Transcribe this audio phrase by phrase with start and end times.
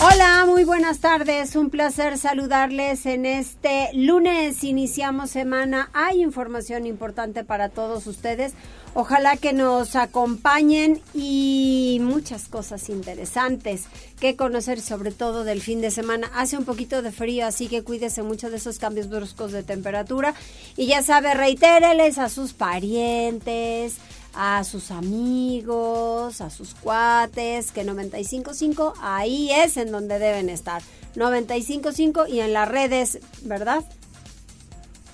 [0.00, 1.56] Hola, muy buenas tardes.
[1.56, 4.62] Un placer saludarles en este lunes.
[4.62, 5.90] Iniciamos semana.
[5.92, 8.52] Hay información importante para todos ustedes.
[8.94, 13.86] Ojalá que nos acompañen y muchas cosas interesantes
[14.20, 16.30] que conocer, sobre todo del fin de semana.
[16.32, 20.32] Hace un poquito de frío, así que cuídese mucho de esos cambios bruscos de temperatura.
[20.76, 23.96] Y ya sabe, reitéreles a sus parientes,
[24.34, 30.82] a sus amigos, a sus cuates, que 95.5 ahí es en donde deben estar.
[31.16, 33.84] 95.5 y en las redes, ¿verdad?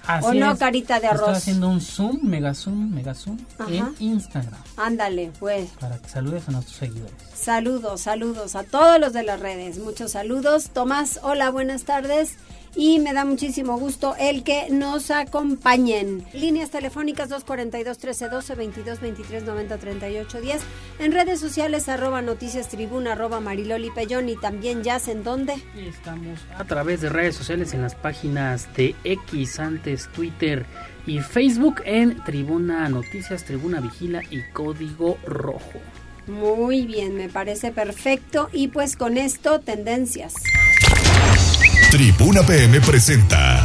[0.06, 0.58] Así ¿O no, es.
[0.58, 1.20] carita de arroz?
[1.22, 5.70] Estoy haciendo un zoom, mega zoom, mega zoom en Instagram Ándale, pues.
[5.80, 7.14] para que saludes a nuestros seguidores.
[7.34, 9.78] Saludos, saludos a todos los de las redes.
[9.78, 10.70] Muchos saludos.
[10.74, 12.36] Tomás, hola, buenas tardes.
[12.76, 16.24] Y me da muchísimo gusto el que nos acompañen.
[16.32, 18.56] Líneas telefónicas 242-1312,
[19.44, 20.58] 22-23-90-38-10.
[20.98, 25.54] En redes sociales, arroba noticias tribuna, arroba mariloli pellón y también ya en dónde.
[25.76, 30.64] Estamos a través de redes sociales en las páginas de X, antes Twitter
[31.06, 35.80] y Facebook en Tribuna Noticias, Tribuna Vigila y Código Rojo.
[36.26, 38.48] Muy bien, me parece perfecto.
[38.52, 40.34] Y pues con esto, tendencias.
[41.94, 43.64] Tribuna PM presenta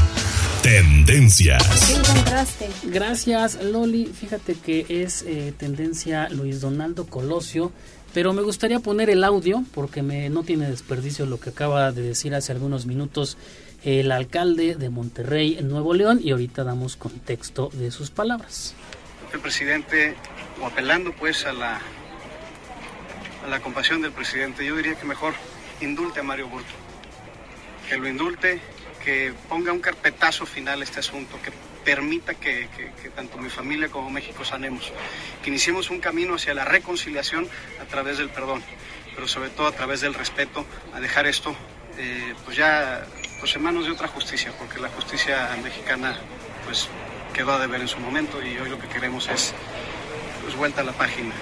[0.62, 1.64] Tendencias.
[1.88, 2.70] ¿Qué encontraste?
[2.84, 7.72] Gracias Loli, fíjate que es eh, tendencia Luis Donaldo Colosio,
[8.14, 12.04] pero me gustaría poner el audio porque me, no tiene desperdicio lo que acaba de
[12.04, 13.36] decir hace algunos minutos
[13.84, 18.76] el alcalde de Monterrey, Nuevo León, y ahorita damos contexto de sus palabras.
[19.34, 20.14] el presidente,
[20.62, 21.82] o apelando pues a la,
[23.44, 25.34] a la compasión del presidente, yo diría que mejor
[25.82, 26.76] indulte a Mario Burto,
[27.90, 28.62] que lo indulte,
[29.04, 31.52] que ponga un carpetazo final a este asunto, que
[31.84, 32.70] permita que,
[33.16, 34.94] tanto mi familia como México sanemos,
[35.42, 37.48] que iniciemos un camino hacia la reconciliación
[37.82, 38.62] a través del perdón,
[39.16, 41.56] pero sobre todo a través del respeto, a dejar esto
[41.98, 43.04] eh, pues ya
[43.40, 46.20] pues en manos de otra justicia, porque la justicia mexicana
[46.66, 46.88] pues
[47.34, 49.54] quedó a deber en su momento y hoy lo que queremos es
[50.44, 51.34] pues vuelta a la página.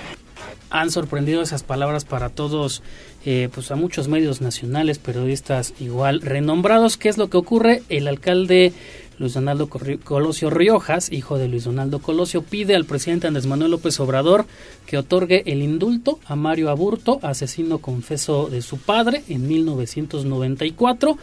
[0.69, 2.83] Han sorprendido esas palabras para todos,
[3.29, 6.95] eh, pues a muchos medios nacionales, periodistas igual renombrados.
[6.95, 7.83] ¿Qué es lo que ocurre?
[7.89, 8.71] El alcalde
[9.19, 13.99] Luis Donaldo Colosio Riojas, hijo de Luis Donaldo Colosio, pide al presidente Andrés Manuel López
[13.99, 14.45] Obrador
[14.85, 21.17] que otorgue el indulto a Mario Aburto, asesino confeso de su padre en 1994.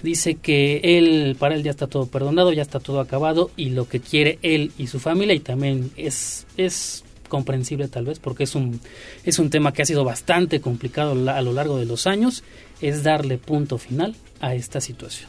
[0.00, 3.88] Dice que él, para él ya está todo perdonado, ya está todo acabado y lo
[3.88, 8.54] que quiere él y su familia y también es, es comprensible tal vez porque es
[8.54, 8.80] un,
[9.24, 12.42] es un tema que ha sido bastante complicado a lo largo de los años,
[12.80, 15.28] es darle punto final a esta situación.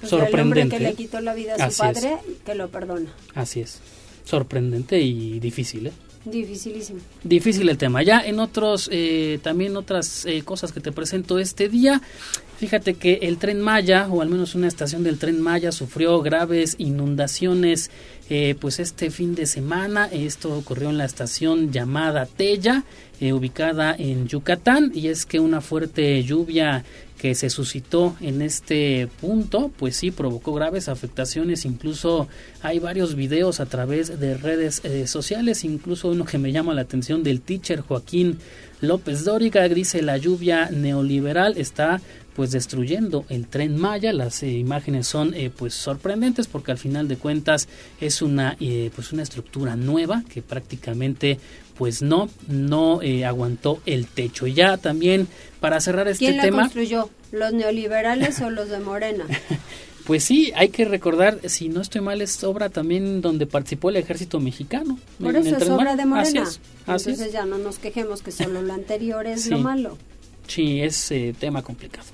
[0.00, 0.76] Pues el Sorprendente.
[0.76, 2.04] hombre que le quitó la vida a su Así es.
[2.04, 3.12] padre, que lo perdona.
[3.34, 3.80] Así es.
[4.24, 5.92] Sorprendente y difícil, ¿eh?
[6.24, 7.00] Dificilísimo.
[7.24, 8.02] Difícil el tema.
[8.02, 12.02] Ya en otros, eh, también otras eh, cosas que te presento este día.
[12.58, 16.74] Fíjate que el tren Maya, o al menos una estación del tren Maya, sufrió graves
[16.78, 17.88] inundaciones
[18.30, 20.06] eh, pues este fin de semana.
[20.10, 22.82] Esto ocurrió en la estación llamada Tella,
[23.20, 24.90] eh, ubicada en Yucatán.
[24.92, 26.84] Y es que una fuerte lluvia
[27.16, 32.28] que se suscitó en este punto, pues sí provocó graves afectaciones, incluso
[32.62, 36.82] hay varios videos a través de redes eh, sociales, incluso uno que me llama la
[36.82, 38.38] atención del teacher Joaquín
[38.80, 42.00] López Dóriga, dice la lluvia neoliberal está
[42.38, 47.08] pues destruyendo el tren Maya, las eh, imágenes son eh, pues sorprendentes porque al final
[47.08, 47.66] de cuentas
[48.00, 51.40] es una eh, pues una estructura nueva que prácticamente
[51.76, 54.46] pues no no eh, aguantó el techo.
[54.46, 55.26] Ya también
[55.58, 57.10] para cerrar este ¿Quién la tema construyó?
[57.32, 59.24] ¿Los neoliberales o los de Morena?
[60.06, 63.96] Pues sí, hay que recordar, si no estoy mal, es obra también donde participó el
[63.96, 64.98] ejército mexicano.
[65.20, 66.22] Por eso es obra de Morena.
[66.22, 67.32] Así es, así Entonces es.
[67.34, 69.98] ya no nos quejemos que solo lo anterior es lo malo.
[70.46, 72.06] Sí, es eh, tema complicado.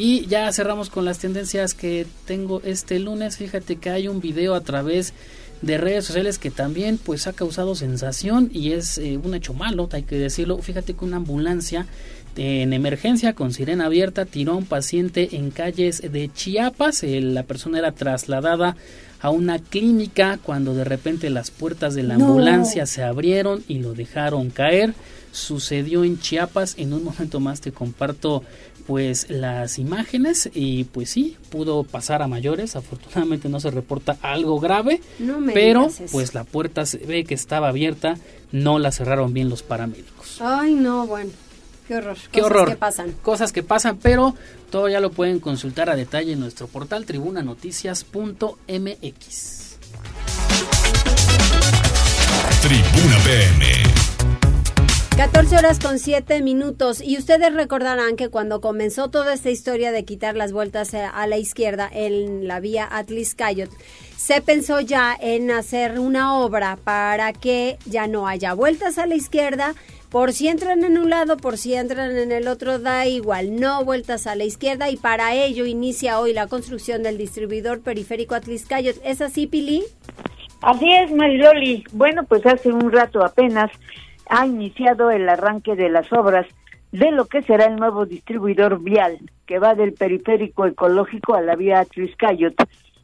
[0.00, 3.36] Y ya cerramos con las tendencias que tengo este lunes.
[3.36, 5.12] Fíjate que hay un video a través
[5.60, 9.90] de redes sociales que también pues ha causado sensación y es eh, un hecho malo,
[9.92, 10.56] hay que decirlo.
[10.56, 11.86] Fíjate que una ambulancia
[12.34, 17.02] en emergencia con sirena abierta tiró a un paciente en calles de Chiapas.
[17.02, 18.78] Eh, la persona era trasladada
[19.20, 22.28] a una clínica cuando de repente las puertas de la No.
[22.28, 24.94] ambulancia se abrieron y lo dejaron caer
[25.32, 26.74] sucedió en Chiapas.
[26.78, 28.42] En un momento más te comparto
[28.90, 32.74] pues las imágenes y pues sí, pudo pasar a mayores.
[32.74, 35.00] Afortunadamente no se reporta algo grave,
[35.54, 38.16] pero pues la puerta se ve que estaba abierta,
[38.50, 40.38] no la cerraron bien los paramédicos.
[40.40, 41.30] Ay, no, bueno.
[41.86, 42.16] Qué horror.
[42.32, 42.68] Qué Cosas horror.
[42.70, 43.12] que pasan.
[43.22, 44.34] Cosas que pasan, pero
[44.72, 49.76] todo ya lo pueden consultar a detalle en nuestro portal tribunanoticias.mx.
[52.60, 53.66] Tribuna PM.
[55.20, 60.06] 14 horas con 7 minutos y ustedes recordarán que cuando comenzó toda esta historia de
[60.06, 63.68] quitar las vueltas eh, a la izquierda en la vía Atlis Cayot,
[64.16, 69.14] se pensó ya en hacer una obra para que ya no haya vueltas a la
[69.14, 69.74] izquierda,
[70.08, 73.84] por si entran en un lado, por si entran en el otro, da igual, no
[73.84, 78.64] vueltas a la izquierda y para ello inicia hoy la construcción del distribuidor periférico Atlis
[78.64, 78.96] Cayot.
[79.04, 79.84] ¿Es así, Pili?
[80.62, 81.84] Así es, Mariloli.
[81.92, 83.70] Bueno, pues hace un rato apenas
[84.30, 86.46] ha iniciado el arranque de las obras
[86.92, 91.56] de lo que será el nuevo distribuidor vial que va del periférico ecológico a la
[91.56, 92.54] vía Triscayot,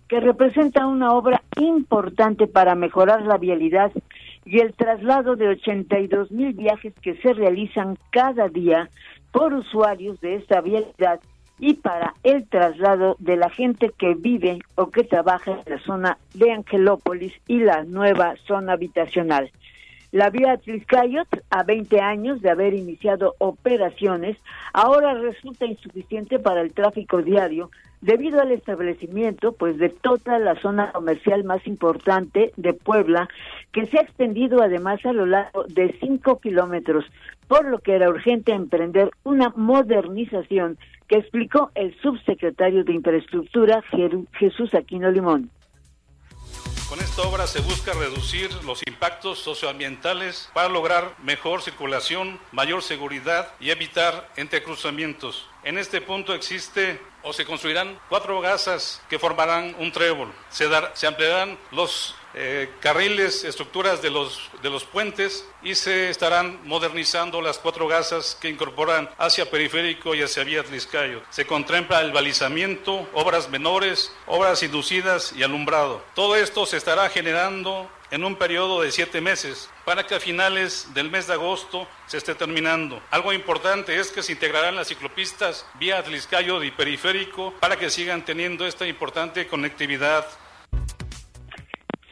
[0.09, 3.91] que representa una obra importante para mejorar la vialidad
[4.45, 8.89] y el traslado de 82 mil viajes que se realizan cada día
[9.33, 11.19] por usuarios de esta vialidad
[11.59, 16.19] y para el traslado de la gente que vive o que trabaja en la zona
[16.35, 19.51] de Angelópolis y la nueva zona habitacional.
[20.13, 24.37] La vía Tliscayot, a 20 años de haber iniciado operaciones,
[24.73, 27.71] ahora resulta insuficiente para el tráfico diario
[28.01, 33.29] debido al establecimiento pues de toda la zona comercial más importante de Puebla,
[33.73, 37.05] que se ha extendido además a lo largo de 5 kilómetros,
[37.49, 43.83] por lo que era urgente emprender una modernización que explicó el subsecretario de Infraestructura
[44.33, 45.51] Jesús Aquino Limón.
[46.89, 53.53] Con esta obra se busca reducir los impactos socioambientales para lograr mejor circulación, mayor seguridad
[53.59, 55.49] y evitar entrecruzamientos.
[55.65, 60.33] En este punto existe o se construirán cuatro gasas que formarán un trébol.
[60.49, 66.11] Se, dar, se ampliarán los eh, carriles, estructuras de los, de los puentes y se
[66.11, 71.23] estarán modernizando las cuatro gasas que incorporan hacia periférico y hacia vía Tliscayo.
[71.31, 76.03] Se contempla el balizamiento, obras menores, obras inducidas y alumbrado.
[76.15, 80.89] Todo esto se estará generando en un periodo de siete meses para que a finales
[80.95, 83.01] del mes de agosto se esté terminando.
[83.11, 88.25] Algo importante es que se integrarán las ciclopistas vía Atliscayo y periférico para que sigan
[88.25, 90.27] teniendo esta importante conectividad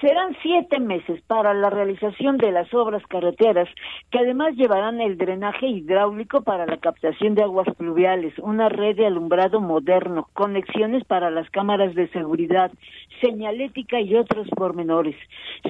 [0.05, 3.71] Serán siete meses para la realización de las obras carreteras,
[4.11, 9.07] que además llevarán el drenaje hidráulico para la captación de aguas pluviales, una red de
[9.07, 12.71] alumbrado moderno, conexiones para las cámaras de seguridad,
[13.23, 15.17] señalética y otros pormenores.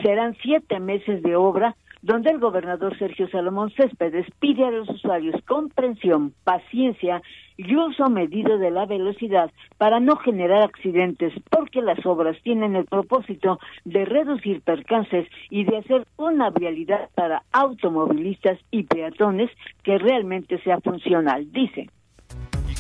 [0.02, 5.40] Serán siete meses de obra donde el gobernador Sergio Salomón Céspedes pide a los usuarios
[5.46, 7.22] comprensión, paciencia
[7.56, 12.84] y uso medido de la velocidad para no generar accidentes, porque las obras tienen el
[12.84, 19.50] propósito de reducir percances y de hacer una vialidad para automovilistas y peatones
[19.82, 21.88] que realmente sea funcional, dice.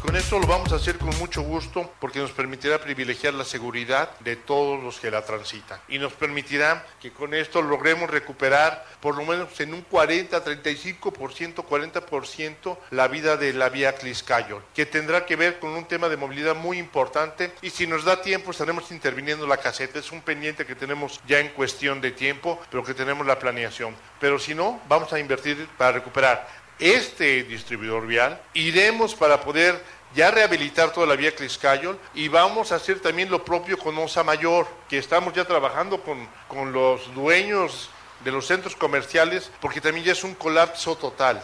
[0.04, 4.10] Con esto lo vamos a hacer con mucho gusto porque nos permitirá privilegiar la seguridad
[4.20, 5.80] de todos los que la transitan.
[5.88, 11.54] Y nos permitirá que con esto logremos recuperar por lo menos en un 40, 35%,
[11.64, 16.18] 40% la vida de la vía Cliscayo, que tendrá que ver con un tema de
[16.18, 20.00] movilidad muy importante y si nos da tiempo estaremos interviniendo la caseta.
[20.00, 23.96] Es un pendiente que tenemos ya en cuestión de tiempo, pero que tenemos la planeación.
[24.20, 26.46] Pero si no, vamos a invertir para recuperar
[26.78, 29.80] este distribuidor vial, iremos para poder
[30.14, 34.22] ya rehabilitar toda la vía Cliscayol y vamos a hacer también lo propio con Osa
[34.22, 36.18] Mayor, que estamos ya trabajando con,
[36.48, 37.90] con los dueños
[38.24, 41.40] de los centros comerciales, porque también ya es un colapso total.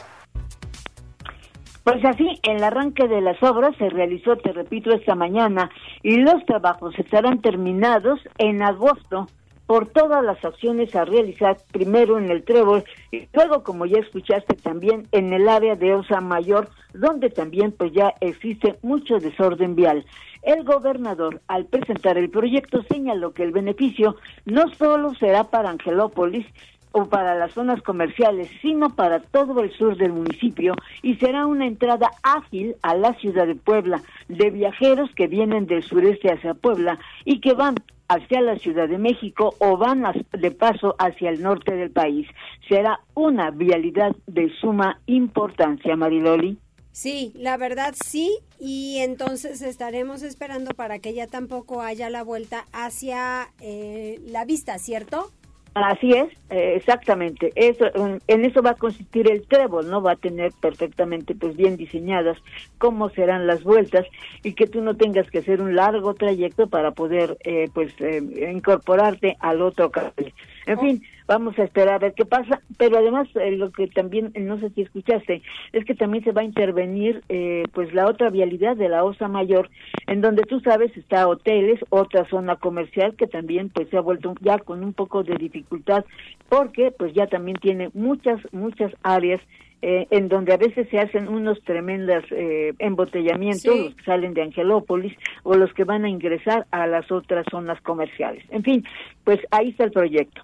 [1.83, 5.71] Pues así, el arranque de las obras se realizó, te repito, esta mañana
[6.03, 9.27] y los trabajos estarán terminados en agosto
[9.71, 14.57] por todas las acciones a realizar primero en el Trébol y luego, como ya escuchaste,
[14.57, 20.05] también en el área de Osa Mayor, donde también pues ya existe mucho desorden vial.
[20.43, 26.47] El gobernador, al presentar el proyecto, señaló que el beneficio no solo será para Angelópolis,
[26.93, 31.67] o para las zonas comerciales, sino para todo el sur del municipio y será una
[31.67, 36.99] entrada ágil a la ciudad de Puebla de viajeros que vienen del sureste hacia Puebla
[37.25, 37.77] y que van
[38.11, 40.03] hacia la Ciudad de México o van
[40.33, 42.27] de paso hacia el norte del país.
[42.69, 46.59] Será una vialidad de suma importancia, Mariloli.
[46.91, 52.67] Sí, la verdad sí, y entonces estaremos esperando para que ya tampoco haya la vuelta
[52.73, 55.31] hacia eh, la vista, ¿cierto?
[55.75, 57.53] Así es, eh, exactamente.
[57.55, 57.85] Eso,
[58.27, 60.03] en eso va a consistir el trébol, ¿no?
[60.03, 62.39] Va a tener perfectamente, pues, bien diseñadas
[62.79, 64.05] cómo serán las vueltas
[64.43, 68.21] y que tú no tengas que hacer un largo trayecto para poder, eh, pues, eh,
[68.53, 70.35] incorporarte al otro cable.
[70.67, 74.33] En fin, vamos a esperar a ver qué pasa, pero además eh, lo que también,
[74.35, 78.31] no sé si escuchaste, es que también se va a intervenir eh, pues la otra
[78.31, 79.71] vialidad de la Osa Mayor,
[80.09, 84.35] en donde tú sabes está hoteles, otra zona comercial que también pues se ha vuelto
[84.41, 86.05] ya con un poco de dificultad,
[86.49, 89.41] porque pues ya también tiene muchas, muchas áreas
[89.83, 94.43] eh, en donde a veces se hacen unos tremendos eh, embotellamientos, los que salen de
[94.43, 98.45] Angelópolis o los que van a ingresar a las otras zonas comerciales.
[98.51, 98.85] En fin,
[99.23, 100.43] pues ahí está el proyecto.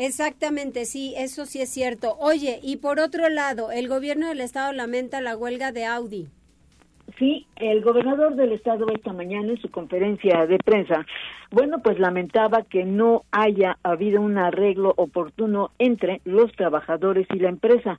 [0.00, 2.16] Exactamente, sí, eso sí es cierto.
[2.20, 6.26] Oye, y por otro lado, el gobierno del estado lamenta la huelga de Audi.
[7.18, 11.04] Sí, el gobernador del estado esta mañana en su conferencia de prensa,
[11.50, 17.50] bueno, pues lamentaba que no haya habido un arreglo oportuno entre los trabajadores y la
[17.50, 17.98] empresa.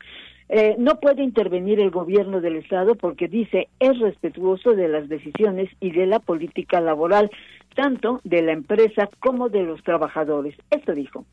[0.50, 5.70] Eh, no puede intervenir el gobierno del estado porque dice es respetuoso de las decisiones
[5.80, 7.30] y de la política laboral,
[7.76, 10.56] tanto de la empresa como de los trabajadores.
[10.72, 11.26] Esto dijo.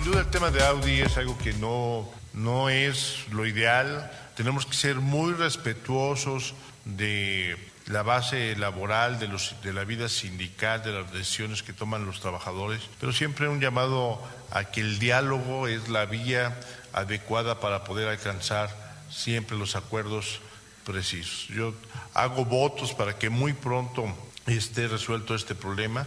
[0.00, 4.10] Sin duda el tema de Audi es algo que no, no es lo ideal.
[4.34, 6.54] Tenemos que ser muy respetuosos
[6.86, 7.54] de
[7.84, 12.20] la base laboral, de, los, de la vida sindical, de las decisiones que toman los
[12.20, 16.58] trabajadores, pero siempre un llamado a que el diálogo es la vía
[16.94, 18.74] adecuada para poder alcanzar
[19.10, 20.40] siempre los acuerdos
[20.86, 21.48] precisos.
[21.48, 21.74] Yo
[22.14, 24.06] hago votos para que muy pronto
[24.46, 26.06] esté resuelto este problema,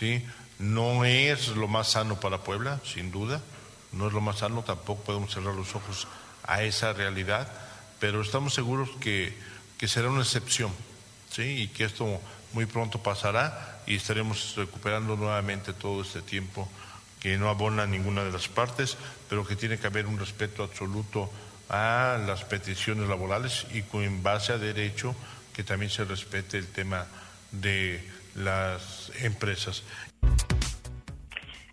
[0.00, 0.26] ¿sí?
[0.60, 3.40] No es lo más sano para Puebla, sin duda,
[3.92, 6.06] no es lo más sano, tampoco podemos cerrar los ojos
[6.44, 7.50] a esa realidad,
[7.98, 9.34] pero estamos seguros que,
[9.78, 10.70] que será una excepción,
[11.30, 11.62] ¿sí?
[11.62, 12.20] Y que esto
[12.52, 16.68] muy pronto pasará y estaremos recuperando nuevamente todo este tiempo
[17.20, 18.98] que no abona ninguna de las partes,
[19.28, 21.30] pero que tiene que haber un respeto absoluto
[21.70, 25.14] a las peticiones laborales y con base a derecho
[25.54, 27.06] que también se respete el tema
[27.50, 29.82] de las empresas.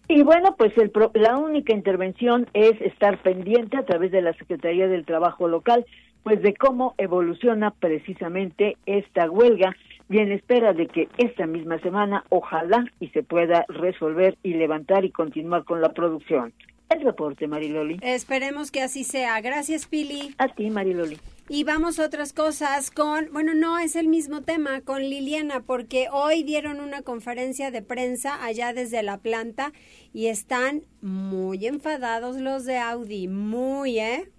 [0.10, 4.88] Y bueno, pues el, la única intervención es estar pendiente a través de la Secretaría
[4.88, 5.86] del Trabajo local,
[6.24, 9.76] pues de cómo evoluciona precisamente esta huelga
[10.10, 15.04] y en espera de que esta misma semana ojalá y se pueda resolver y levantar
[15.04, 16.54] y continuar con la producción.
[16.90, 18.00] El reporte, Mariloli.
[18.02, 19.42] Esperemos que así sea.
[19.42, 20.34] Gracias, Pili.
[20.38, 21.18] A ti, Mariloli.
[21.50, 26.08] Y vamos a otras cosas con, bueno, no es el mismo tema, con Liliana, porque
[26.12, 29.72] hoy dieron una conferencia de prensa allá desde la planta
[30.12, 34.30] y están muy enfadados los de Audi, muy, ¿eh?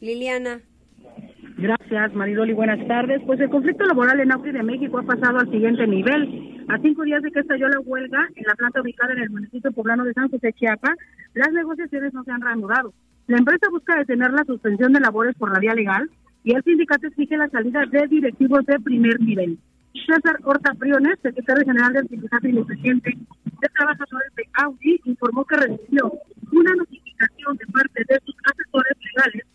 [0.00, 0.60] Liliana.
[1.58, 2.52] Gracias, Maridoli.
[2.52, 3.20] Buenas tardes.
[3.26, 6.64] Pues el conflicto laboral en Audi de México ha pasado al siguiente nivel.
[6.68, 9.72] A cinco días de que estalló la huelga en la planta ubicada en el municipio
[9.72, 10.94] poblano de San José Chiapa,
[11.34, 12.94] las negociaciones no se han reanudado.
[13.26, 16.08] La empresa busca detener la suspensión de labores por la vía legal
[16.44, 19.58] y el sindicato exige la salida de directivos de primer nivel.
[20.06, 26.12] César Horta Priones, secretario general del sindicato independiente de trabajadores de Audi, informó que recibió
[26.52, 29.46] una notificación de parte de sus asesores legales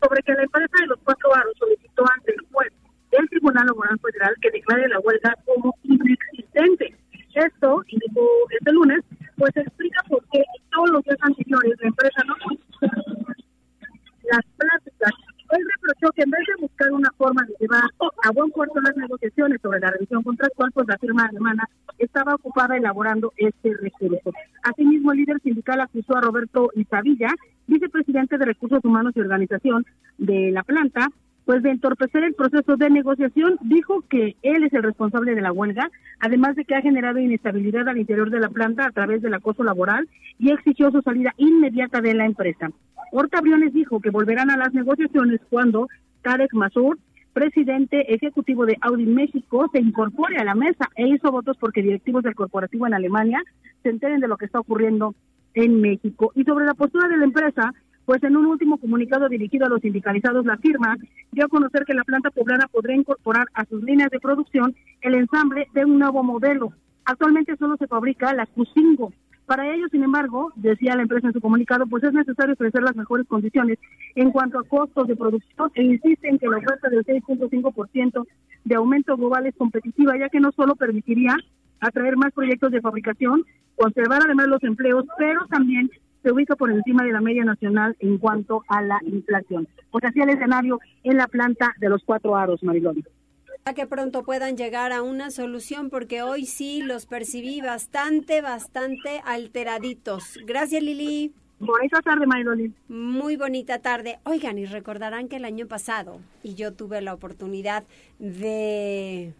[0.00, 2.72] sobre que la empresa de los cuatro varos solicitó ante el juez
[3.10, 6.94] del Tribunal Laboral Federal que declare la huelga como inexistente.
[7.34, 9.00] Esto, indicó este lunes,
[9.36, 12.34] pues explica por qué en todos los días anteriores la empresa no
[14.30, 14.87] las plazas
[16.14, 17.82] que en vez de buscar una forma de llevar
[18.22, 22.76] a buen puerto las negociaciones sobre la revisión contractual, pues la firma alemana estaba ocupada
[22.76, 24.32] elaborando este recurso.
[24.62, 27.34] Asimismo, el líder sindical acusó a Roberto Isabilla,
[27.66, 29.84] vicepresidente de Recursos Humanos y Organización
[30.18, 31.08] de la planta,
[31.48, 35.50] pues de entorpecer el proceso de negociación, dijo que él es el responsable de la
[35.50, 35.90] huelga,
[36.20, 39.64] además de que ha generado inestabilidad al interior de la planta a través del acoso
[39.64, 40.06] laboral
[40.38, 42.68] y exigió su salida inmediata de la empresa.
[43.12, 45.88] Horta Briones dijo que volverán a las negociaciones cuando
[46.20, 46.98] Tarek Masur,
[47.32, 52.24] presidente ejecutivo de Audi México, se incorpore a la mesa e hizo votos porque directivos
[52.24, 53.42] del corporativo en Alemania
[53.82, 55.14] se enteren de lo que está ocurriendo
[55.54, 56.30] en México.
[56.34, 57.72] Y sobre la postura de la empresa,
[58.08, 60.96] pues en un último comunicado dirigido a los sindicalizados, la firma
[61.30, 65.14] dio a conocer que la planta poblana podrá incorporar a sus líneas de producción el
[65.14, 66.72] ensamble de un nuevo modelo.
[67.04, 69.12] Actualmente solo se fabrica la Q5.
[69.44, 72.96] Para ello, sin embargo, decía la empresa en su comunicado, pues es necesario ofrecer las
[72.96, 73.78] mejores condiciones
[74.14, 78.26] en cuanto a costos de producción e insiste en que la oferta del 6.5%
[78.64, 81.36] de aumento global es competitiva, ya que no solo permitiría
[81.80, 83.44] atraer más proyectos de fabricación,
[83.76, 85.90] conservar además los empleos, pero también
[86.22, 89.68] se ubica por encima de la media nacional en cuanto a la inflación.
[89.90, 93.04] Pues así el escenario en la planta de los cuatro aros, Marilón.
[93.74, 100.38] que pronto puedan llegar a una solución porque hoy sí los percibí bastante, bastante alteraditos.
[100.46, 101.32] Gracias, Lili.
[101.60, 102.72] Bonita tarde, Mariloli.
[102.88, 104.20] Muy bonita tarde.
[104.24, 107.84] Oigan, y recordarán que el año pasado, y yo tuve la oportunidad
[108.20, 109.34] de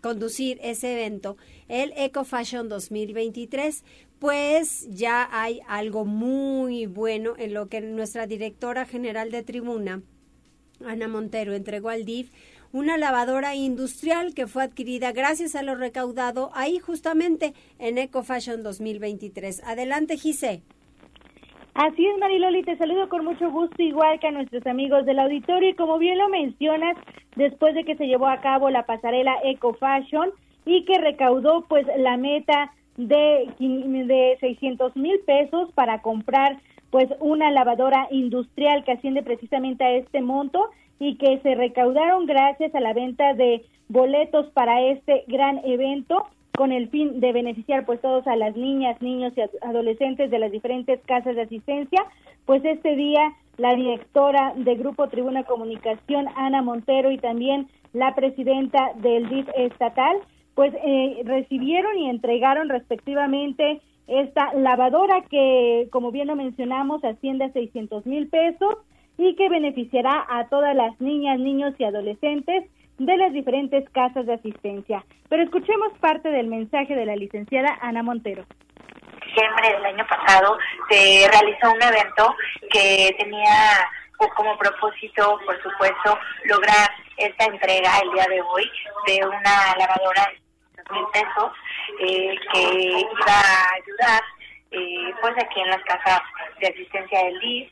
[0.00, 1.36] conducir ese evento,
[1.68, 3.84] el Eco Fashion 2023,
[4.20, 10.02] pues ya hay algo muy bueno en lo que nuestra directora general de tribuna,
[10.86, 12.30] Ana Montero, entregó al DIF
[12.72, 18.62] una lavadora industrial que fue adquirida gracias a lo recaudado ahí justamente en Eco Fashion
[18.62, 19.64] 2023.
[19.64, 20.62] Adelante, Gise.
[21.72, 25.70] Así es, Mariloli, te saludo con mucho gusto, igual que a nuestros amigos del auditorio.
[25.70, 26.96] Y como bien lo mencionas,
[27.36, 30.30] después de que se llevó a cabo la pasarela Eco Fashion
[30.66, 32.70] y que recaudó pues la meta
[33.08, 36.58] de, de 600 mil pesos para comprar
[36.90, 42.74] pues una lavadora industrial que asciende precisamente a este monto y que se recaudaron gracias
[42.74, 46.26] a la venta de boletos para este gran evento
[46.56, 50.52] con el fin de beneficiar pues todos a las niñas, niños y adolescentes de las
[50.52, 52.04] diferentes casas de asistencia,
[52.44, 58.92] pues este día la directora de Grupo Tribuna Comunicación, Ana Montero, y también la presidenta
[58.96, 60.16] del DIF estatal,
[60.60, 67.52] pues eh, recibieron y entregaron respectivamente esta lavadora que, como bien lo mencionamos, asciende a
[67.54, 68.76] 600 mil pesos
[69.16, 72.66] y que beneficiará a todas las niñas, niños y adolescentes
[72.98, 75.02] de las diferentes casas de asistencia.
[75.30, 78.44] Pero escuchemos parte del mensaje de la licenciada Ana Montero.
[79.24, 80.58] Diciembre del año pasado
[80.90, 82.36] se realizó un evento
[82.70, 83.88] que tenía
[84.18, 88.70] pues, como propósito, por supuesto, lograr esta entrega el día de hoy
[89.06, 90.30] de una lavadora
[90.92, 91.52] mil pesos
[92.00, 92.62] eh, que
[93.00, 94.22] iba a ayudar
[94.72, 96.20] eh, pues aquí en las casas
[96.60, 97.70] de asistencia del DIF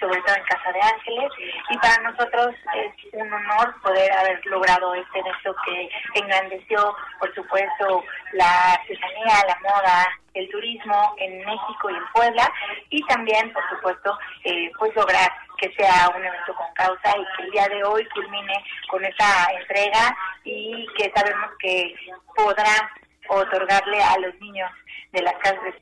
[0.00, 1.32] sobre todo en Casa de Ángeles,
[1.70, 8.04] y para nosotros es un honor poder haber logrado este evento que engrandeció, por supuesto,
[8.32, 12.52] la artesanía, la moda, el turismo en México y en Puebla,
[12.90, 17.42] y también, por supuesto, eh, pues lograr que sea un evento con causa y que
[17.44, 18.54] el día de hoy culmine
[18.88, 21.94] con esa entrega y que sabemos que
[22.34, 22.90] podrá
[23.28, 24.70] otorgarle a los niños
[25.12, 25.74] de las casas de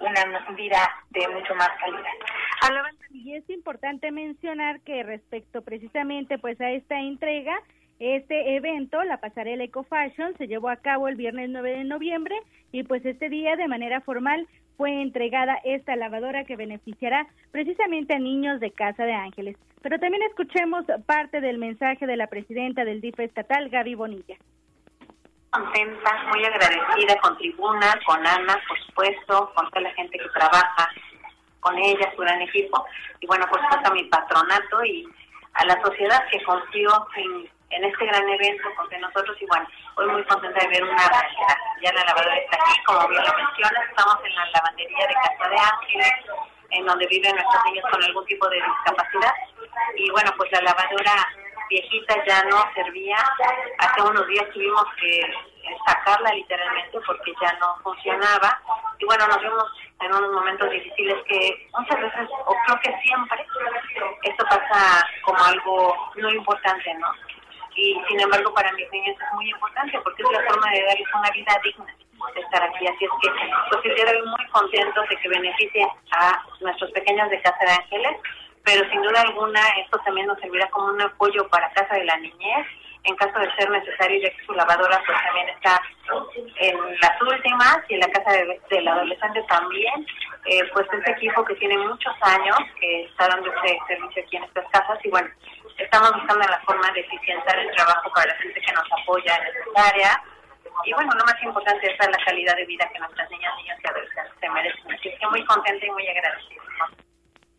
[0.00, 2.96] una vida de mucho más calidad.
[3.10, 7.58] Y es importante mencionar que respecto precisamente pues a esta entrega,
[7.98, 12.36] este evento, la pasarela Eco Fashion, se llevó a cabo el viernes 9 de noviembre
[12.72, 18.18] y pues este día de manera formal fue entregada esta lavadora que beneficiará precisamente a
[18.18, 19.56] niños de Casa de Ángeles.
[19.82, 24.36] Pero también escuchemos parte del mensaje de la presidenta del DIF estatal, Gaby Bonilla
[25.56, 30.88] contenta, muy agradecida con Tribuna, con Ana, por supuesto, con toda la gente que trabaja
[31.60, 32.84] con ella, su gran equipo,
[33.20, 35.08] y bueno, por supuesto a mi patronato y
[35.54, 40.24] a la sociedad que confió en, en este gran evento con nosotros, bueno, hoy muy
[40.24, 41.10] contenta de ver una
[41.82, 45.48] ya la lavadora está aquí, como bien lo menciona, estamos en la lavandería de Casa
[45.48, 46.14] de Ángeles,
[46.70, 49.34] en donde viven nuestros niños con algún tipo de discapacidad,
[49.96, 51.28] y bueno, pues la lavadora
[51.68, 53.16] viejita ya no servía.
[53.78, 55.20] Hace unos días tuvimos que
[55.86, 58.60] sacarla literalmente porque ya no funcionaba.
[58.98, 59.64] Y bueno, nos vimos
[60.00, 63.46] en unos momentos difíciles que muchas veces, o creo que siempre,
[64.22, 67.08] esto pasa como algo no importante, ¿no?
[67.76, 71.08] Y sin embargo para mis niños es muy importante porque es la forma de darles
[71.14, 71.96] una vida digna
[72.34, 72.86] de estar aquí.
[72.86, 77.72] Así es que hoy muy contentos de que beneficie a nuestros pequeños de Casa de
[77.72, 78.16] Ángeles
[78.64, 82.16] pero sin duda alguna esto también nos servirá como un apoyo para Casa de la
[82.16, 82.66] Niñez
[83.06, 85.80] en caso de ser necesario, ya que su lavadora pues también está
[86.58, 90.06] en las últimas y en la casa de, del adolescente también,
[90.46, 94.44] eh, pues este equipo que tiene muchos años, que está dando ese servicio aquí en
[94.44, 95.28] estas casas y bueno,
[95.86, 99.46] estamos buscando la forma de eficientar el trabajo para la gente que nos apoya en
[99.46, 100.22] esta área
[100.84, 103.88] y bueno, lo más importante es la calidad de vida que nuestras niñas, niños y
[103.88, 104.92] adolescentes se merecen.
[104.92, 106.62] Así que muy contenta y muy agradecida.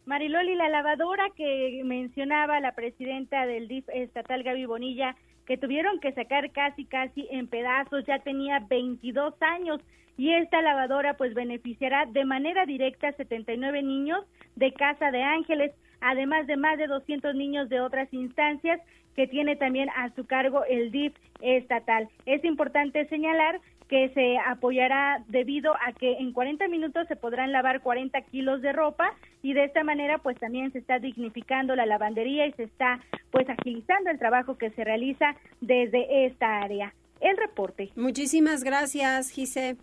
[0.06, 5.16] Mariloli, la lavadora que mencionaba la presidenta del DIF estatal, Gaby Bonilla,
[5.48, 9.82] que tuvieron que sacar casi, casi en pedazos, ya tenía 22 años
[10.18, 15.72] y esta lavadora pues beneficiará de manera directa a 79 niños de Casa de Ángeles,
[16.02, 18.82] además de más de 200 niños de otras instancias
[19.16, 22.10] que tiene también a su cargo el DIF estatal.
[22.26, 27.82] Es importante señalar que se apoyará debido a que en 40 minutos se podrán lavar
[27.82, 32.48] 40 kilos de ropa y de esta manera pues también se está dignificando la lavandería
[32.48, 33.00] y se está
[33.32, 36.94] pues agilizando el trabajo que se realiza desde esta área.
[37.20, 37.92] El reporte.
[37.96, 39.78] Muchísimas gracias, Gise.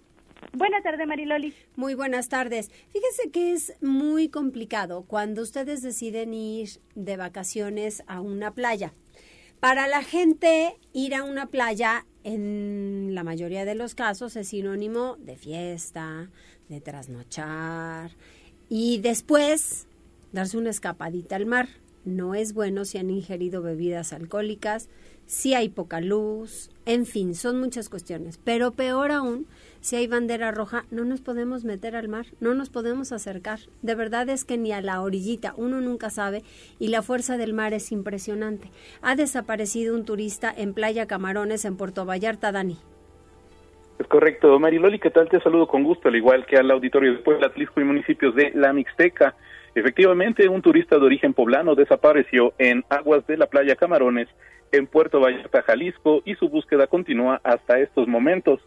[0.52, 1.54] Buenas tardes, Mariloli.
[1.74, 2.70] Muy buenas tardes.
[2.92, 8.92] Fíjese que es muy complicado cuando ustedes deciden ir de vacaciones a una playa
[9.64, 15.16] Para la gente, ir a una playa, en la mayoría de los casos, es sinónimo
[15.16, 16.28] de fiesta,
[16.68, 18.10] de trasnochar
[18.68, 19.86] y después
[20.32, 21.70] darse una escapadita al mar.
[22.04, 24.90] No es bueno si han ingerido bebidas alcohólicas,
[25.26, 28.38] si hay poca luz, en fin, son muchas cuestiones.
[28.38, 29.46] Pero peor aún,
[29.80, 33.60] si hay bandera roja, no nos podemos meter al mar, no nos podemos acercar.
[33.82, 36.42] De verdad es que ni a la orillita, uno nunca sabe,
[36.78, 38.70] y la fuerza del mar es impresionante.
[39.02, 42.78] Ha desaparecido un turista en Playa Camarones, en Puerto Vallarta, Dani.
[43.98, 45.28] Es correcto, Mariloli, ¿qué tal?
[45.28, 48.50] Te saludo con gusto, al igual que al auditorio de Puebla, Atlisco y municipios de
[48.54, 49.36] La Mixteca.
[49.74, 54.28] Efectivamente, un turista de origen poblano desapareció en aguas de la playa Camarones
[54.76, 58.60] en Puerto Vallarta, Jalisco, y su búsqueda continúa hasta estos momentos.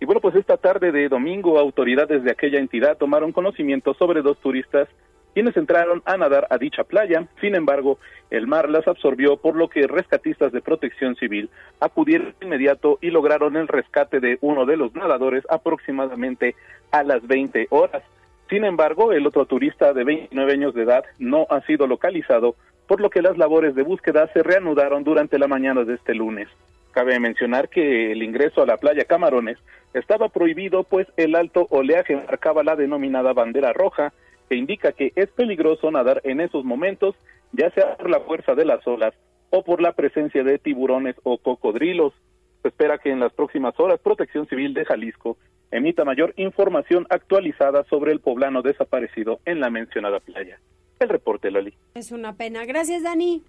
[0.00, 4.38] Y bueno, pues esta tarde de domingo, autoridades de aquella entidad tomaron conocimiento sobre dos
[4.38, 4.88] turistas
[5.34, 7.28] quienes entraron a nadar a dicha playa.
[7.40, 7.98] Sin embargo,
[8.30, 13.10] el mar las absorbió, por lo que rescatistas de protección civil acudieron de inmediato y
[13.10, 16.56] lograron el rescate de uno de los nadadores aproximadamente
[16.90, 18.02] a las 20 horas.
[18.50, 22.56] Sin embargo, el otro turista de 29 años de edad no ha sido localizado,
[22.88, 26.48] por lo que las labores de búsqueda se reanudaron durante la mañana de este lunes.
[26.92, 29.58] Cabe mencionar que el ingreso a la playa Camarones
[29.92, 34.14] estaba prohibido pues el alto oleaje marcaba la denominada bandera roja,
[34.48, 37.14] que indica que es peligroso nadar en esos momentos,
[37.52, 39.12] ya sea por la fuerza de las olas
[39.50, 42.14] o por la presencia de tiburones o cocodrilos.
[42.62, 45.36] Se espera que en las próximas horas Protección Civil de Jalisco
[45.70, 50.58] emita mayor información actualizada sobre el poblano desaparecido en la mencionada playa.
[50.98, 51.74] El reporte, Loli.
[51.94, 52.64] Es una pena.
[52.64, 53.42] Gracias, Dani.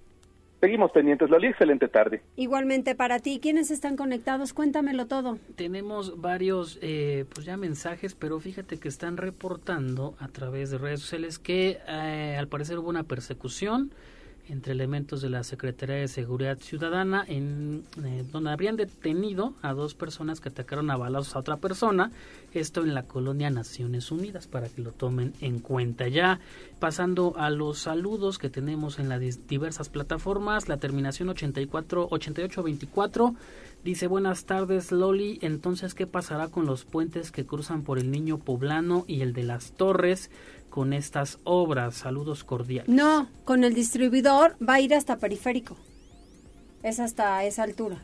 [0.60, 1.48] Seguimos pendientes, Loli.
[1.48, 2.22] Excelente tarde.
[2.36, 3.40] Igualmente para ti.
[3.42, 4.54] ¿Quiénes están conectados?
[4.54, 5.38] Cuéntamelo todo.
[5.56, 11.00] Tenemos varios, eh, pues ya mensajes, pero fíjate que están reportando a través de redes
[11.00, 13.92] sociales que eh, al parecer hubo una persecución
[14.50, 19.94] entre elementos de la Secretaría de Seguridad Ciudadana, en eh, donde habrían detenido a dos
[19.94, 22.12] personas que atacaron a balazos a otra persona,
[22.54, 26.08] esto en la colonia Naciones Unidas, para que lo tomen en cuenta.
[26.08, 26.40] Ya
[26.80, 33.36] pasando a los saludos que tenemos en las diversas plataformas, la terminación 84 8824
[33.84, 38.40] dice buenas tardes Loli, entonces qué pasará con los puentes que cruzan por el Niño
[38.40, 40.30] Poblano y el de las Torres?
[40.70, 41.96] Con estas obras.
[41.96, 42.90] Saludos cordiales.
[42.90, 45.78] No, con el distribuidor va a ir hasta periférico.
[46.84, 47.98] Es hasta esa altura.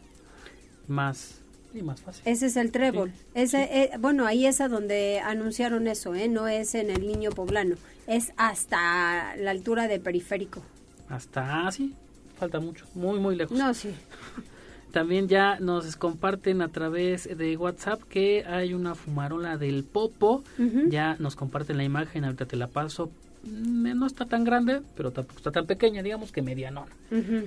[0.88, 1.41] Más
[1.73, 2.23] y más fácil.
[2.25, 3.12] Ese es el trébol.
[3.34, 6.28] Ese, eh, bueno, ahí es a donde anunciaron eso, ¿eh?
[6.28, 7.75] No es en el Niño Poblano.
[8.08, 10.62] Es hasta la altura de periférico.
[11.10, 11.93] Hasta, ah, sí,
[12.38, 13.58] falta mucho, muy, muy lejos.
[13.58, 13.89] No, sí.
[14.95, 20.41] También ya nos comparten a través de WhatsApp que hay una fumarola del Popo.
[20.88, 23.12] Ya nos comparten la imagen, ahorita te la paso.
[23.43, 26.93] Mm, no está tan grande, pero tampoco está tan pequeña, digamos que medianona.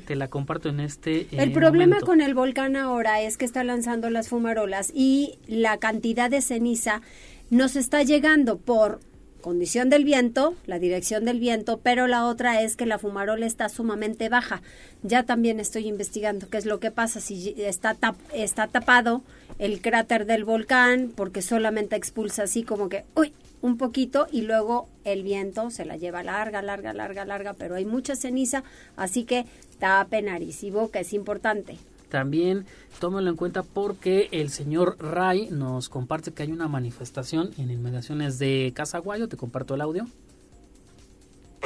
[0.07, 1.21] Te la comparto en este.
[1.21, 5.79] Eh, el problema con el volcán ahora es que está lanzando las fumarolas y la
[5.79, 7.01] cantidad de ceniza
[7.49, 9.01] nos está llegando por
[9.41, 13.69] condición del viento, la dirección del viento, pero la otra es que la fumarola está
[13.69, 14.63] sumamente baja.
[15.03, 17.97] Ya también estoy investigando qué es lo que pasa si está,
[18.33, 19.23] está tapado
[19.59, 24.89] el cráter del volcán porque solamente expulsa así como que, uy, un poquito y luego
[25.05, 28.63] el viento se la lleva larga, larga, larga, larga, pero hay mucha ceniza,
[28.97, 29.47] así que
[29.79, 31.77] tape nariz y boca, es importante.
[32.09, 32.67] También
[32.99, 38.39] tómelo en cuenta porque el señor Ray nos comparte que hay una manifestación en inmediaciones
[38.39, 39.29] de Casaguayo.
[39.29, 40.07] Te comparto el audio.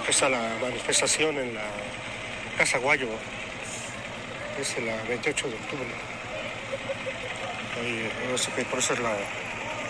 [0.09, 1.65] Está la manifestación en la
[2.59, 3.09] Casa Guayo.
[4.61, 5.87] Es el 28 de octubre.
[8.31, 9.17] no sé qué, por eso la,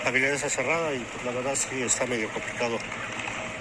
[0.04, 2.78] la violencia cerrada y pues, la verdad sí está medio complicado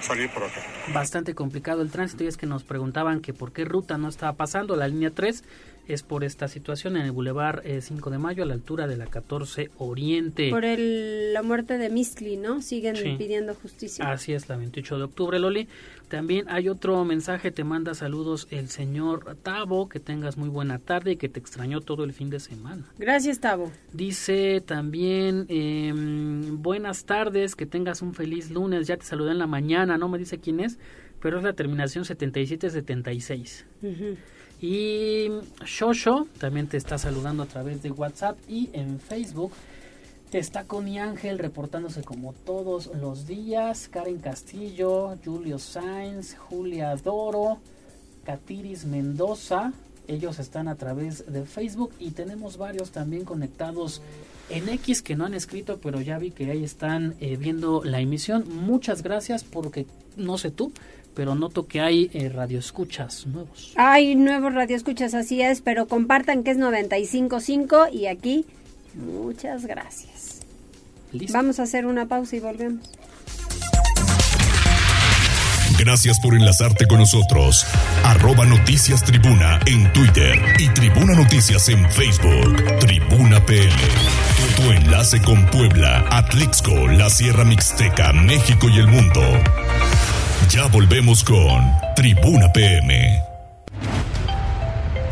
[0.02, 0.62] salir por acá.
[0.94, 4.34] Bastante complicado el tránsito y es que nos preguntaban que por qué ruta no estaba
[4.34, 5.44] pasando la línea 3
[5.88, 8.98] es por esta situación en el Boulevard 5 eh, de Mayo a la altura de
[8.98, 10.50] la 14 Oriente.
[10.50, 12.62] Por el, la muerte de Mistli, ¿no?
[12.62, 14.10] Siguen pidiendo justicia.
[14.12, 15.68] Así es, la 28 de octubre, Loli.
[16.08, 21.14] También hay otro mensaje, te manda saludos el señor Tavo, que tengas muy buena tarde
[21.14, 22.86] y que te extrañó todo el fin de semana.
[22.98, 23.72] Gracias, Tavo.
[23.94, 29.48] Dice también, em, buenas tardes, que tengas un feliz lunes, ya te saludé en la
[29.48, 30.80] mañana, no me dice quién es,
[31.22, 33.66] pero es la terminación 7776.
[33.82, 34.16] Uh
[34.62, 35.30] y
[35.66, 39.52] Shosho también te está saludando a través de WhatsApp y en Facebook.
[40.30, 43.90] Te está Connie Ángel reportándose como todos los días.
[43.90, 47.58] Karen Castillo, Julio Sainz, Julia Doro,
[48.24, 49.74] Catiris Mendoza.
[50.08, 54.02] Ellos están a través de Facebook y tenemos varios también conectados
[54.50, 58.00] en X que no han escrito, pero ya vi que ahí están eh, viendo la
[58.00, 58.46] emisión.
[58.48, 59.86] Muchas gracias porque
[60.18, 60.72] no sé tú,
[61.14, 63.74] pero noto que hay eh, radioescuchas nuevos.
[63.76, 68.46] Hay nuevos radioescuchas, así es, pero compartan que es 95.5 y aquí
[68.96, 70.40] muchas gracias.
[71.34, 72.90] Vamos a hacer una pausa y volvemos.
[75.82, 77.66] Gracias por enlazarte con nosotros.
[78.04, 82.56] Arroba Noticias Tribuna en Twitter y Tribuna Noticias en Facebook.
[82.80, 83.72] Tribuna PM.
[84.58, 89.22] Tu, enlace con Puebla, Atlixco, la Sierra Mixteca, México y el mundo.
[90.50, 93.22] Ya volvemos con Tribuna PM.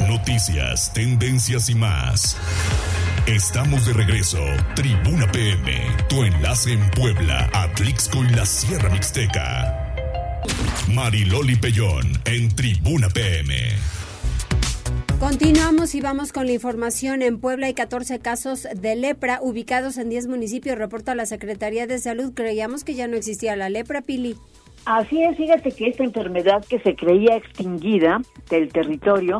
[0.07, 2.35] Noticias, tendencias y más.
[3.25, 4.39] Estamos de regreso.
[4.75, 5.71] Tribuna PM,
[6.09, 9.95] tu enlace en Puebla, Atlixco y la Sierra Mixteca.
[10.93, 13.55] Mariloli Pellón en Tribuna PM.
[15.19, 17.21] Continuamos y vamos con la información.
[17.21, 21.99] En Puebla hay 14 casos de lepra ubicados en 10 municipios, reporta la Secretaría de
[21.99, 22.33] Salud.
[22.33, 24.37] Creíamos que ya no existía la lepra, Pili.
[24.85, 29.37] Así es, fíjate que esta enfermedad que se creía extinguida del territorio,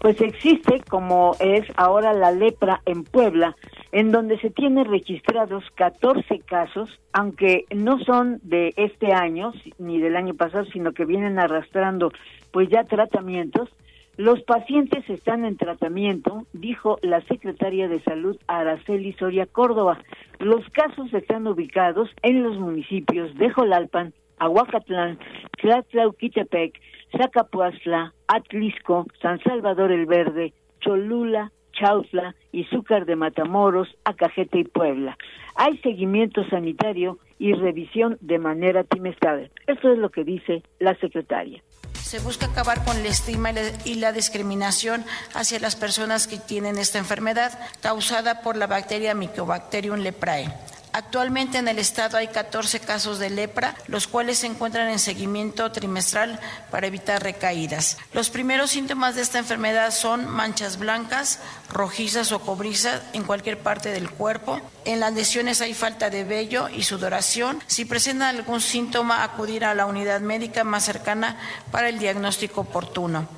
[0.00, 3.56] pues existe como es ahora la lepra en Puebla
[3.92, 10.16] en donde se tienen registrados 14 casos, aunque no son de este año ni del
[10.16, 12.12] año pasado, sino que vienen arrastrando
[12.52, 13.68] pues ya tratamientos.
[14.16, 19.98] Los pacientes están en tratamiento, dijo la secretaria de Salud Araceli Soria Córdoba.
[20.40, 25.18] Los casos están ubicados en los municipios de Jolalpan, Aguacatlán,
[25.60, 26.80] Tlatlauquitepec,
[27.16, 35.16] Zacapuazla, Atlisco, San Salvador el Verde, Cholula, Chautla, Izúcar de Matamoros, Acajete y Puebla.
[35.54, 39.50] Hay seguimiento sanitario y revisión de manera trimestral.
[39.66, 41.62] Esto es lo que dice la secretaria.
[41.94, 43.50] Se busca acabar con el estigma
[43.84, 49.98] y la discriminación hacia las personas que tienen esta enfermedad causada por la bacteria Mycobacterium
[49.98, 50.46] leprae
[50.92, 55.70] Actualmente en el estado hay 14 casos de lepra, los cuales se encuentran en seguimiento
[55.72, 57.98] trimestral para evitar recaídas.
[58.12, 63.90] Los primeros síntomas de esta enfermedad son manchas blancas, rojizas o cobrizas en cualquier parte
[63.90, 64.60] del cuerpo.
[64.84, 67.58] En las lesiones hay falta de vello y sudoración.
[67.66, 71.36] Si presentan algún síntoma, acudir a la unidad médica más cercana
[71.70, 73.28] para el diagnóstico oportuno.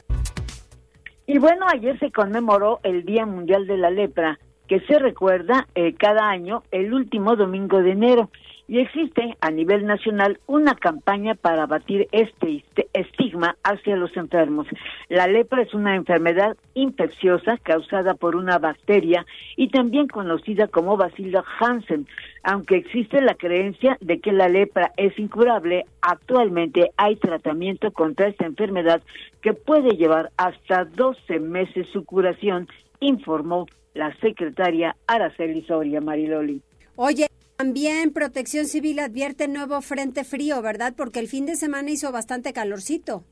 [1.27, 4.39] Y bueno, ayer se conmemoró el Día Mundial de la Lepra
[4.71, 8.31] que se recuerda eh, cada año el último domingo de enero.
[8.69, 14.69] Y existe a nivel nacional una campaña para abatir este, estigma hacia los enfermos.
[15.09, 21.43] La lepra es una enfermedad infecciosa causada por una bacteria y también conocida como bacilo
[21.59, 22.07] Hansen.
[22.45, 28.47] Aunque existe la creencia de que la lepra es incurable, actualmente hay tratamiento contra esta
[28.47, 29.03] enfermedad
[29.43, 32.69] que puede llevar hasta 12 meses su curación,
[33.01, 36.63] informó la secretaria Araceli Soria Mariloli.
[36.97, 37.27] Oye,
[37.57, 40.95] también Protección Civil advierte nuevo frente frío, ¿verdad?
[40.97, 43.23] Porque el fin de semana hizo bastante calorcito.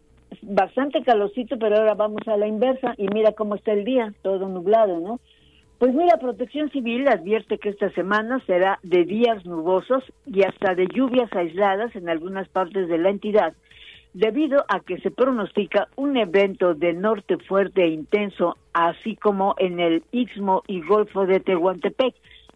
[0.43, 4.49] Bastante calorcito, pero ahora vamos a la inversa y mira cómo está el día, todo
[4.49, 5.21] nublado, ¿no?
[5.79, 10.89] Pues mira, Protección Civil advierte que esta semana será de días nubosos y hasta de
[10.93, 13.55] lluvias aisladas en algunas partes de la entidad,
[14.15, 19.81] debido a que se pronostica un evento de norte fuerte e intenso, así como en
[19.81, 22.15] el Istmo y Golfo de Tehuantepec.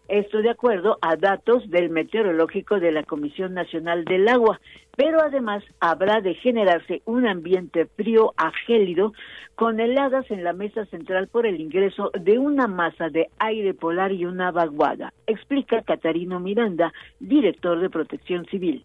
[0.09, 4.59] Esto de acuerdo a datos del meteorológico de la Comisión Nacional del Agua,
[4.97, 9.13] pero además habrá de generarse un ambiente frío a gélido
[9.55, 14.11] con heladas en la mesa central por el ingreso de una masa de aire polar
[14.11, 18.83] y una vaguada, explica Catarino Miranda, director de Protección Civil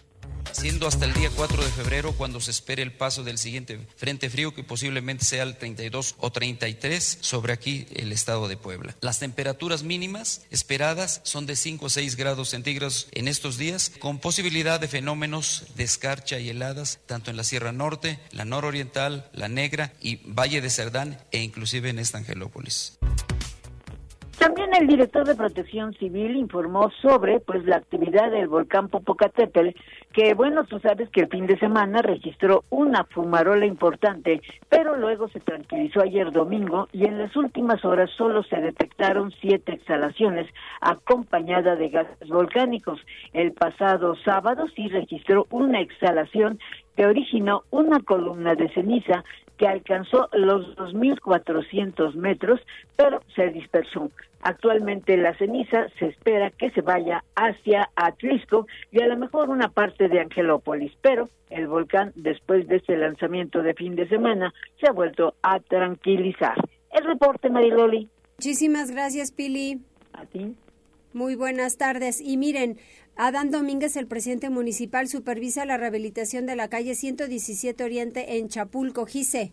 [0.53, 4.31] siendo hasta el día 4 de febrero cuando se espere el paso del siguiente frente
[4.31, 8.95] frío que posiblemente sea el 32 o 33 sobre aquí el estado de Puebla.
[9.01, 14.19] Las temperaturas mínimas esperadas son de 5 o 6 grados centígrados en estos días, con
[14.19, 19.49] posibilidad de fenómenos de escarcha y heladas tanto en la Sierra Norte, la nororiental, la
[19.49, 22.98] Negra y Valle de Cerdán e inclusive en esta Angelópolis.
[24.39, 29.71] También el director de Protección Civil informó sobre pues la actividad del volcán Popocatépetl,
[30.13, 35.29] que bueno, tú sabes que el fin de semana registró una fumarola importante, pero luego
[35.29, 40.47] se tranquilizó ayer domingo y en las últimas horas solo se detectaron siete exhalaciones
[40.81, 43.01] acompañada de gases volcánicos.
[43.33, 46.61] El pasado sábado sí registró una exhalación
[46.97, 49.25] que originó una columna de ceniza
[49.59, 52.61] que alcanzó los 2.400 metros,
[52.97, 54.11] pero se dispersó.
[54.41, 59.69] Actualmente la ceniza se espera que se vaya hacia Atlisco y a lo mejor una
[59.69, 64.89] parte de Angelópolis, pero el volcán después de este lanzamiento de fin de semana se
[64.89, 66.55] ha vuelto a tranquilizar.
[66.93, 68.09] El reporte, Mariloli.
[68.39, 69.81] Muchísimas gracias, Pili.
[70.13, 70.55] A ti.
[71.13, 72.21] Muy buenas tardes.
[72.21, 72.79] Y miren,
[73.21, 79.07] Adán Domínguez, el presidente municipal, supervisa la rehabilitación de la calle 117 Oriente en Chapulco,
[79.07, 79.51] Gise.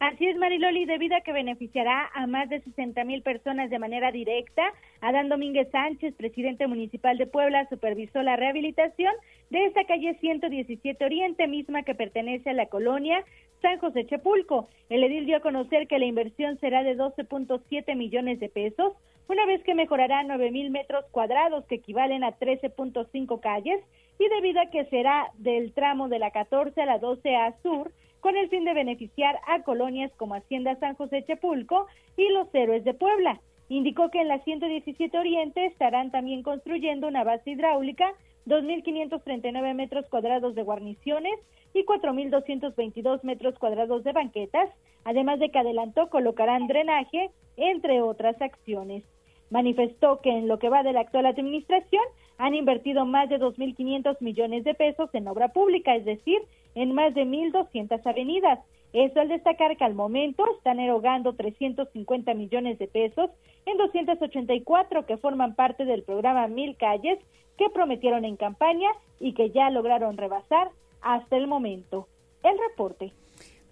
[0.00, 4.10] Así es, Mariloli, debido a que beneficiará a más de 60 mil personas de manera
[4.10, 4.64] directa,
[5.00, 9.14] Adán Domínguez Sánchez, presidente municipal de Puebla, supervisó la rehabilitación
[9.52, 13.22] de esta calle 117 Oriente, misma que pertenece a la colonia
[13.60, 14.70] San José Chapulco.
[14.88, 18.94] El edil dio a conocer que la inversión será de 12.7 millones de pesos,
[19.28, 23.78] una vez que mejorará 9 mil metros cuadrados, que equivalen a 13.5 calles,
[24.18, 28.38] y debido a que será del tramo de la 14 a la 12A Sur, con
[28.38, 32.94] el fin de beneficiar a colonias como Hacienda San José Chapulco y los Héroes de
[32.94, 33.38] Puebla.
[33.68, 38.14] Indicó que en la 117 Oriente estarán también construyendo una base hidráulica,
[38.46, 41.38] 2.539 metros cuadrados de guarniciones
[41.74, 44.70] y 4.222 metros cuadrados de banquetas,
[45.04, 49.04] además de que adelantó colocarán drenaje, entre otras acciones.
[49.52, 52.02] Manifestó que en lo que va de la actual administración
[52.38, 56.38] han invertido más de 2.500 millones de pesos en obra pública, es decir,
[56.74, 58.60] en más de 1.200 avenidas.
[58.94, 63.28] Eso al destacar que al momento están erogando 350 millones de pesos
[63.66, 67.18] en 284 que forman parte del programa Mil Calles
[67.58, 68.88] que prometieron en campaña
[69.20, 70.70] y que ya lograron rebasar
[71.02, 72.08] hasta el momento.
[72.42, 73.12] El reporte.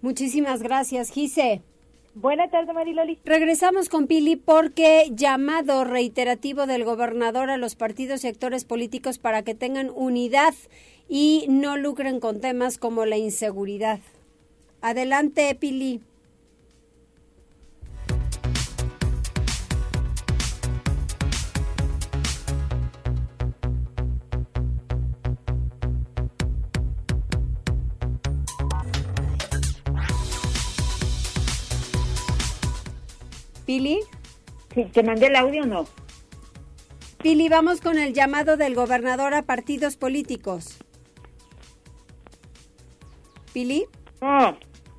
[0.01, 1.61] Muchísimas gracias, Gise.
[2.13, 3.19] Buenas tardes, Mariloli.
[3.23, 9.43] Regresamos con Pili porque llamado reiterativo del gobernador a los partidos y actores políticos para
[9.43, 10.53] que tengan unidad
[11.07, 13.99] y no lucren con temas como la inseguridad.
[14.81, 16.01] Adelante, Pili.
[33.71, 34.01] Pili.
[34.75, 35.85] Sí, ¿Te mandé el audio o no?
[37.23, 40.77] Pili, vamos con el llamado del gobernador a partidos políticos.
[43.53, 43.85] Pili.
[44.19, 44.51] Oh,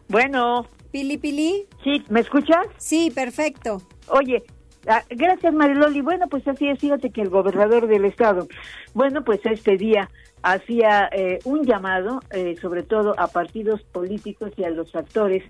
[0.09, 0.67] bueno.
[0.91, 1.67] Pili, Pili.
[1.85, 2.67] Sí, ¿me escuchas?
[2.79, 3.83] Sí, perfecto.
[4.09, 4.43] Oye,
[4.87, 6.01] ah, gracias Mariloli.
[6.01, 8.49] Bueno, pues así es, fíjate que el gobernador del estado,
[8.95, 10.09] bueno, pues este día
[10.43, 15.45] hacía eh, un llamado, eh, sobre todo a partidos políticos y a los actores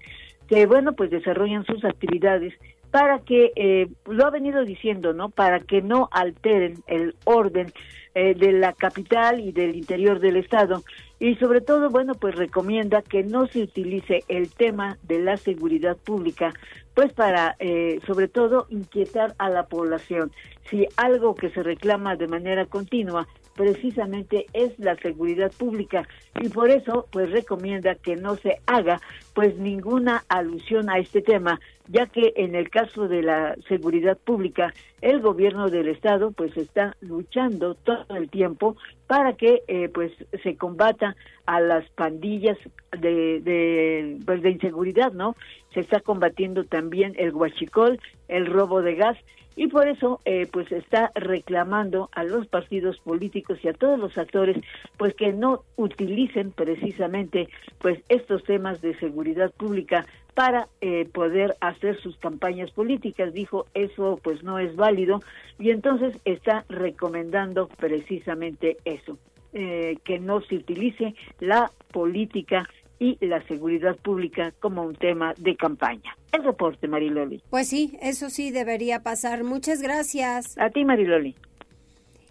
[0.48, 2.52] que, bueno, pues desarrollan sus actividades
[2.92, 5.30] para que, eh, lo ha venido diciendo, ¿no?
[5.30, 7.72] Para que no alteren el orden
[8.14, 10.84] eh, de la capital y del interior del Estado.
[11.18, 15.96] Y sobre todo, bueno, pues recomienda que no se utilice el tema de la seguridad
[15.96, 16.52] pública,
[16.92, 20.30] pues para, eh, sobre todo, inquietar a la población.
[20.68, 26.06] Si algo que se reclama de manera continua precisamente es la seguridad pública
[26.40, 29.00] y por eso pues recomienda que no se haga
[29.34, 34.72] pues ninguna alusión a este tema ya que en el caso de la seguridad pública
[35.00, 40.12] el gobierno del estado pues está luchando todo el tiempo para que eh, pues
[40.42, 42.56] se combata a las pandillas
[42.98, 45.34] de, de pues de inseguridad no
[45.72, 49.18] se está combatiendo también el huachicol el robo de gas
[49.54, 54.16] y por eso eh, pues está reclamando a los partidos políticos y a todos los
[54.16, 54.56] actores
[54.96, 62.00] pues que no utilicen precisamente pues estos temas de seguridad pública para eh, poder hacer
[62.00, 63.34] sus campañas políticas.
[63.34, 65.20] Dijo eso pues no es válido
[65.58, 69.18] y entonces está recomendando precisamente eso
[69.52, 72.66] eh, que no se utilice la política
[73.02, 76.16] y la seguridad pública como un tema de campaña.
[76.30, 77.42] El reporte, Mariloli.
[77.50, 79.42] Pues sí, eso sí debería pasar.
[79.42, 80.56] Muchas gracias.
[80.56, 81.34] A ti, Mariloli.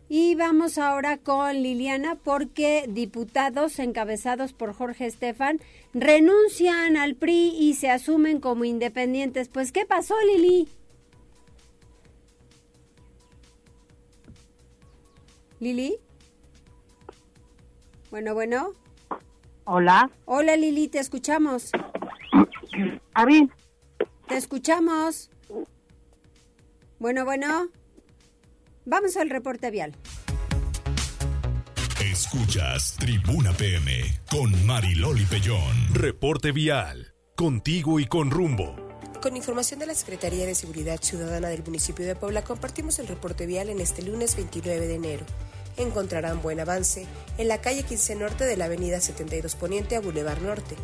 [0.08, 5.60] Y vamos ahora con Liliana porque diputados encabezados por Jorge Estefan
[5.94, 9.50] renuncian al PRI y se asumen como independientes.
[9.50, 10.68] Pues, ¿qué pasó, Lili?
[15.60, 15.98] Lili.
[18.10, 18.72] Bueno, bueno.
[19.74, 20.12] Hola.
[20.26, 21.72] Hola Lili, te escuchamos.
[23.14, 23.48] A ver.
[24.28, 25.30] Te escuchamos.
[27.00, 27.70] Bueno, bueno.
[28.84, 29.96] Vamos al reporte vial.
[32.04, 33.94] Escuchas Tribuna PM
[34.30, 35.94] con Mariloli Pellón.
[35.94, 37.14] Reporte vial.
[37.38, 38.76] Contigo y con rumbo.
[39.22, 43.46] Con información de la Secretaría de Seguridad Ciudadana del municipio de Puebla, compartimos el reporte
[43.46, 45.26] vial en este lunes 29 de enero
[45.78, 47.06] encontrarán buen avance
[47.38, 50.76] en la calle 15 Norte de la avenida 72 Poniente a Boulevard Norte,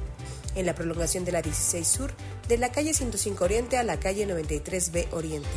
[0.56, 2.12] en la prolongación de la 16 Sur
[2.48, 5.48] de la calle 105 Oriente a la calle 93B Oriente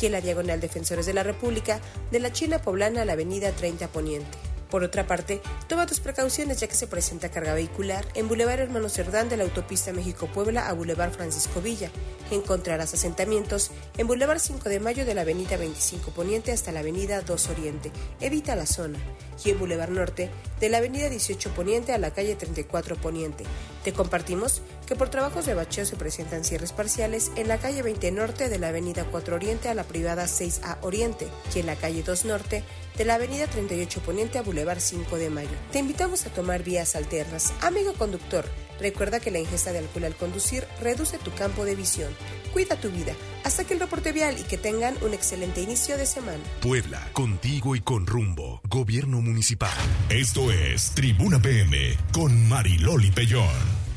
[0.00, 1.80] y en la diagonal Defensores de la República
[2.10, 4.38] de la China Poblana a la avenida 30 Poniente.
[4.70, 8.90] Por otra parte, toma tus precauciones ya que se presenta carga vehicular en Boulevard Hermano
[8.90, 11.90] Cerdán de la autopista México-Puebla a Boulevard Francisco Villa.
[12.30, 17.22] Encontrarás asentamientos en Boulevard 5 de Mayo de la Avenida 25 Poniente hasta la Avenida
[17.22, 17.90] 2 Oriente.
[18.20, 18.98] Evita la zona.
[19.42, 20.28] Y en Boulevard Norte
[20.60, 23.44] de la Avenida 18 Poniente a la calle 34 Poniente.
[23.84, 28.10] Te compartimos que por trabajos de bacheo se presentan cierres parciales en la calle 20
[28.10, 32.02] Norte de la Avenida 4 Oriente a la privada 6A Oriente y en la calle
[32.02, 32.64] 2 Norte
[32.96, 35.50] de la Avenida 38 Poniente a Boulevard 5 de Mayo.
[35.72, 37.52] Te invitamos a tomar vías alternas.
[37.60, 38.46] Amigo conductor,
[38.80, 42.10] recuerda que la ingesta de alcohol al conducir reduce tu campo de visión.
[42.54, 43.12] Cuida tu vida.
[43.44, 46.42] Hasta que el reporte vial y que tengan un excelente inicio de semana.
[46.62, 48.62] Puebla, contigo y con rumbo.
[48.66, 49.70] Gobierno municipal.
[50.08, 53.87] Esto es Tribuna PM con Mariloli Pellón.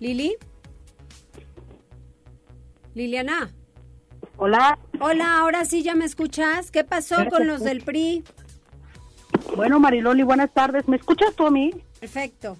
[0.00, 0.36] Lili.
[2.94, 3.50] Liliana.
[4.36, 4.78] Hola.
[5.00, 6.70] Hola, ahora sí ya me escuchas.
[6.70, 8.24] ¿Qué pasó con los del PRI?
[9.56, 10.88] Bueno, Mariloli, buenas tardes.
[10.88, 11.72] ¿Me escuchas tú a mí?
[12.00, 12.56] Perfecto.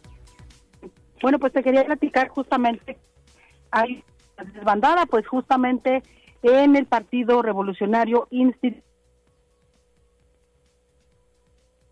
[1.22, 2.99] Bueno, pues te quería platicar justamente.
[3.70, 4.05] Hay
[4.55, 6.03] desbandada, pues justamente
[6.43, 8.89] en el Partido Revolucionario Instituto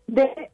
[0.07, 0.49] de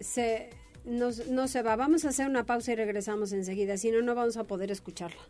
[0.00, 0.50] Se,
[0.84, 1.76] no, no se va.
[1.76, 3.76] Vamos a hacer una pausa y regresamos enseguida.
[3.76, 5.20] Si no, no vamos a poder escucharla.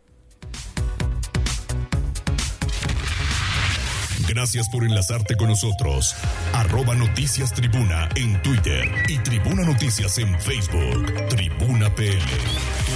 [4.33, 6.15] Gracias por enlazarte con nosotros.
[6.53, 11.27] Arroba Noticias Tribuna en Twitter y Tribuna Noticias en Facebook.
[11.27, 12.21] Tribuna PM.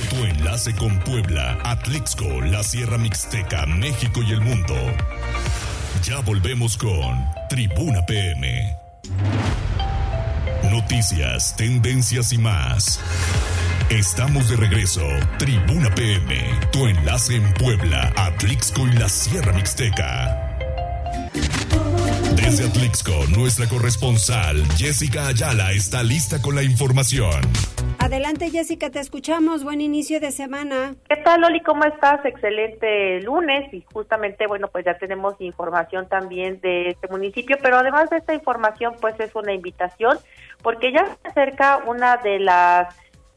[0.10, 4.76] Tu, tu enlace con Puebla, Atlixco, la Sierra Mixteca, México y el mundo.
[6.04, 8.74] Ya volvemos con Tribuna PM.
[10.86, 13.00] Noticias, tendencias y más.
[13.90, 15.02] Estamos de regreso.
[15.40, 20.60] Tribuna PM, tu enlace en Puebla, Atlixco y la Sierra Mixteca.
[22.36, 27.42] Desde Atlixco, nuestra corresponsal Jessica Ayala está lista con la información.
[28.06, 29.64] Adelante, Jessica, te escuchamos.
[29.64, 30.94] Buen inicio de semana.
[31.10, 31.60] ¿Qué tal, Loli?
[31.62, 32.24] ¿Cómo estás?
[32.24, 38.12] Excelente lunes y justamente, bueno, pues ya tenemos información también de este municipio, pero además
[38.12, 40.20] de esta información, pues es una invitación
[40.62, 42.96] porque ya se acerca una de las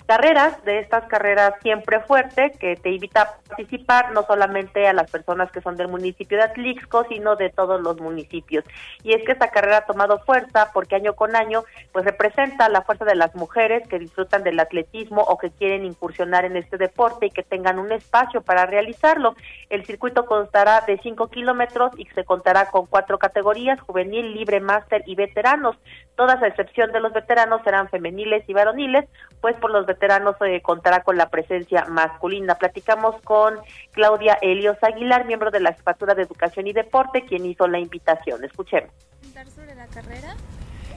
[0.09, 5.11] carreras, de estas carreras siempre fuerte, que te invita a participar no solamente a las
[5.11, 8.65] personas que son del municipio de Atlixco, sino de todos los municipios.
[9.03, 12.81] Y es que esta carrera ha tomado fuerza porque año con año pues representa la
[12.81, 17.27] fuerza de las mujeres que disfrutan del atletismo o que quieren incursionar en este deporte
[17.27, 19.37] y que tengan un espacio para realizarlo.
[19.69, 25.03] El circuito constará de 5 kilómetros y se contará con cuatro categorías, juvenil, libre, máster
[25.05, 25.77] y veteranos.
[26.17, 29.05] Todas a excepción de los veteranos serán femeniles y varoniles,
[29.43, 29.98] pues por los veteranos
[30.39, 32.55] se contará con la presencia masculina.
[32.57, 33.55] Platicamos con
[33.93, 38.45] Claudia Helios Aguilar, miembro de la Jefatura de Educación y Deporte, quien hizo la invitación.
[38.45, 38.91] Escuchemos.
[39.55, 40.35] sobre la carrera?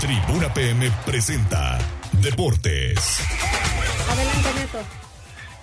[0.00, 1.78] Tribuna PM presenta
[2.22, 3.20] Deportes.
[4.08, 5.09] Adelante, Neto.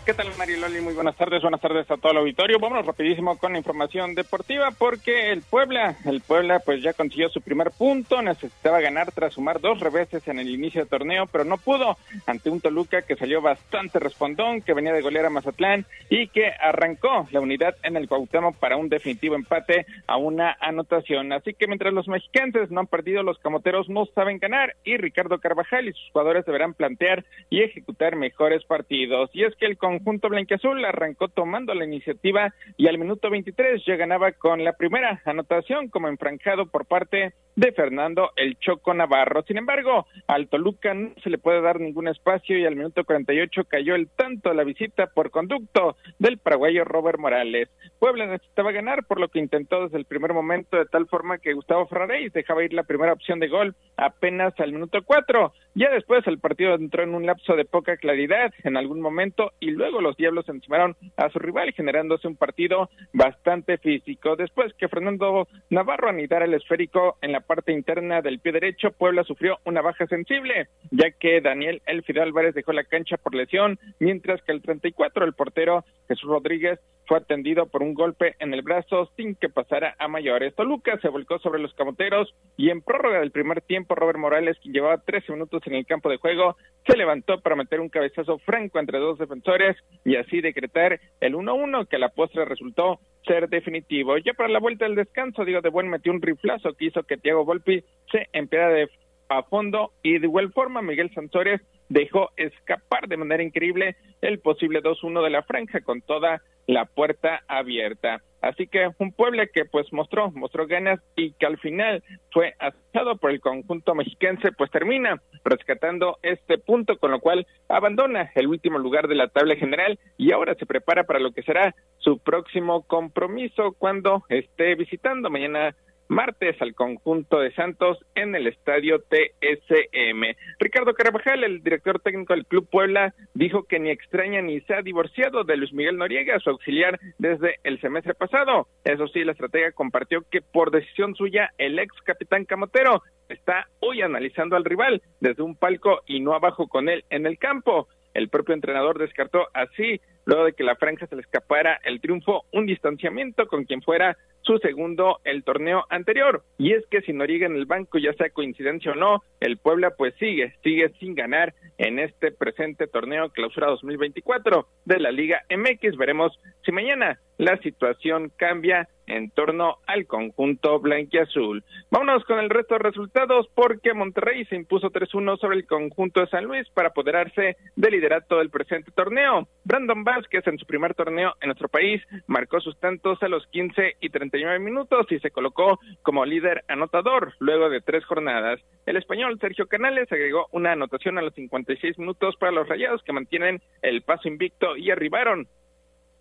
[0.08, 0.80] ¿Qué tal, Mariloli?
[0.80, 2.60] Muy buenas tardes, buenas tardes a todo el auditorio.
[2.60, 7.42] Vámonos rapidísimo con la información deportiva porque el Puebla, el Puebla pues ya consiguió su
[7.42, 11.58] primer punto, necesitaba ganar tras sumar dos reveses en el inicio del torneo, pero no
[11.58, 16.30] pudo ante un Toluca que salió bastante respondón, que venía de golear a Mazatlán y
[16.30, 21.34] que arrancó la unidad en el Cuauhtémoc para un definitivo empate a una anotación.
[21.34, 25.40] Así que mientras los mexicanos no han perdido, los camoteros no saben ganar y Ricardo
[25.40, 29.30] Carvajal y sus jugadores deberán plantear y ejecutar mejores partidos.
[29.34, 33.96] Y es que el conjunto blanquiazul arrancó tomando la iniciativa y al minuto 23 ya
[33.96, 39.44] ganaba con la primera anotación como enfranjado por parte de Fernando el Choco Navarro.
[39.48, 43.64] Sin embargo, al Toluca no se le puede dar ningún espacio y al minuto 48
[43.66, 47.70] cayó el tanto de la visita por conducto del paraguayo Robert Morales.
[47.98, 51.54] Puebla necesitaba ganar por lo que intentó desde el primer momento de tal forma que
[51.54, 55.52] Gustavo Ferraréis dejaba ir la primera opción de gol apenas al minuto 4.
[55.74, 59.72] Ya después el partido entró en un lapso de poca claridad en algún momento y
[59.72, 64.36] luego los Diablos encimaron a su rival generándose un partido bastante físico.
[64.36, 69.24] Después que Fernando Navarro anidara el esférico en la parte interna del pie derecho, Puebla
[69.24, 74.42] sufrió una baja sensible, ya que Daniel Elfidel Álvarez dejó la cancha por lesión, mientras
[74.44, 79.10] que el 34, el portero Jesús Rodríguez, fue atendido por un golpe en el brazo
[79.16, 80.54] sin que pasara a mayores.
[80.56, 84.74] Toluca se volcó sobre los camoteros y en prórroga del primer tiempo, Robert Morales, quien
[84.74, 88.80] llevaba 13 minutos en el campo de juego, se levantó para meter un cabezazo franco
[88.80, 94.18] entre dos defensores y así decretar el 1-1 que a la postre resultó ser definitivo.
[94.18, 97.18] Ya para la vuelta del descanso, Diego de Buen metió un riflazo que hizo que
[97.18, 98.90] Thiago Volpi se empeara de
[99.30, 104.82] a fondo y de igual forma Miguel Sansores dejó escapar de manera increíble el posible
[104.82, 108.22] 2-1 de la franja con toda la puerta abierta.
[108.42, 113.18] Así que un Puebla que pues mostró, mostró ganas y que al final fue aceptado
[113.18, 118.78] por el conjunto mexiquense, pues termina rescatando este punto, con lo cual abandona el último
[118.78, 122.84] lugar de la tabla general y ahora se prepara para lo que será su próximo
[122.84, 125.76] compromiso cuando esté visitando mañana
[126.08, 130.24] martes al conjunto de Santos en el estadio TSM.
[130.60, 134.82] Ricardo Carvajal, el director técnico del Club Puebla, dijo que ni extraña ni se ha
[134.82, 138.68] divorciado de Luis Miguel Noriega, su auxiliar desde el semestre pasado.
[138.84, 144.02] Eso sí, la estratega compartió que por decisión suya, el ex capitán Camotero está hoy
[144.02, 147.88] analizando al rival desde un palco y no abajo con él en el campo.
[148.18, 152.46] El propio entrenador descartó así, luego de que la franja se le escapara el triunfo,
[152.52, 156.42] un distanciamiento con quien fuera su segundo el torneo anterior.
[156.58, 159.92] Y es que si Noriega en el banco, ya sea coincidencia o no, el Puebla
[159.92, 165.96] pues sigue, sigue sin ganar en este presente torneo clausura 2024 de la Liga MX.
[165.96, 171.64] Veremos si mañana la situación cambia en torno al conjunto blanquiazul.
[171.90, 176.28] Vámonos con el resto de resultados porque Monterrey se impuso 3-1 sobre el conjunto de
[176.28, 179.48] San Luis para apoderarse del liderato del presente torneo.
[179.64, 183.96] Brandon Vázquez en su primer torneo en nuestro país marcó sus tantos a los 15
[184.00, 188.60] y 39 minutos y se colocó como líder anotador luego de tres jornadas.
[188.86, 193.14] El español Sergio Canales agregó una anotación a los 56 minutos para los Rayados que
[193.14, 195.48] mantienen el paso invicto y arribaron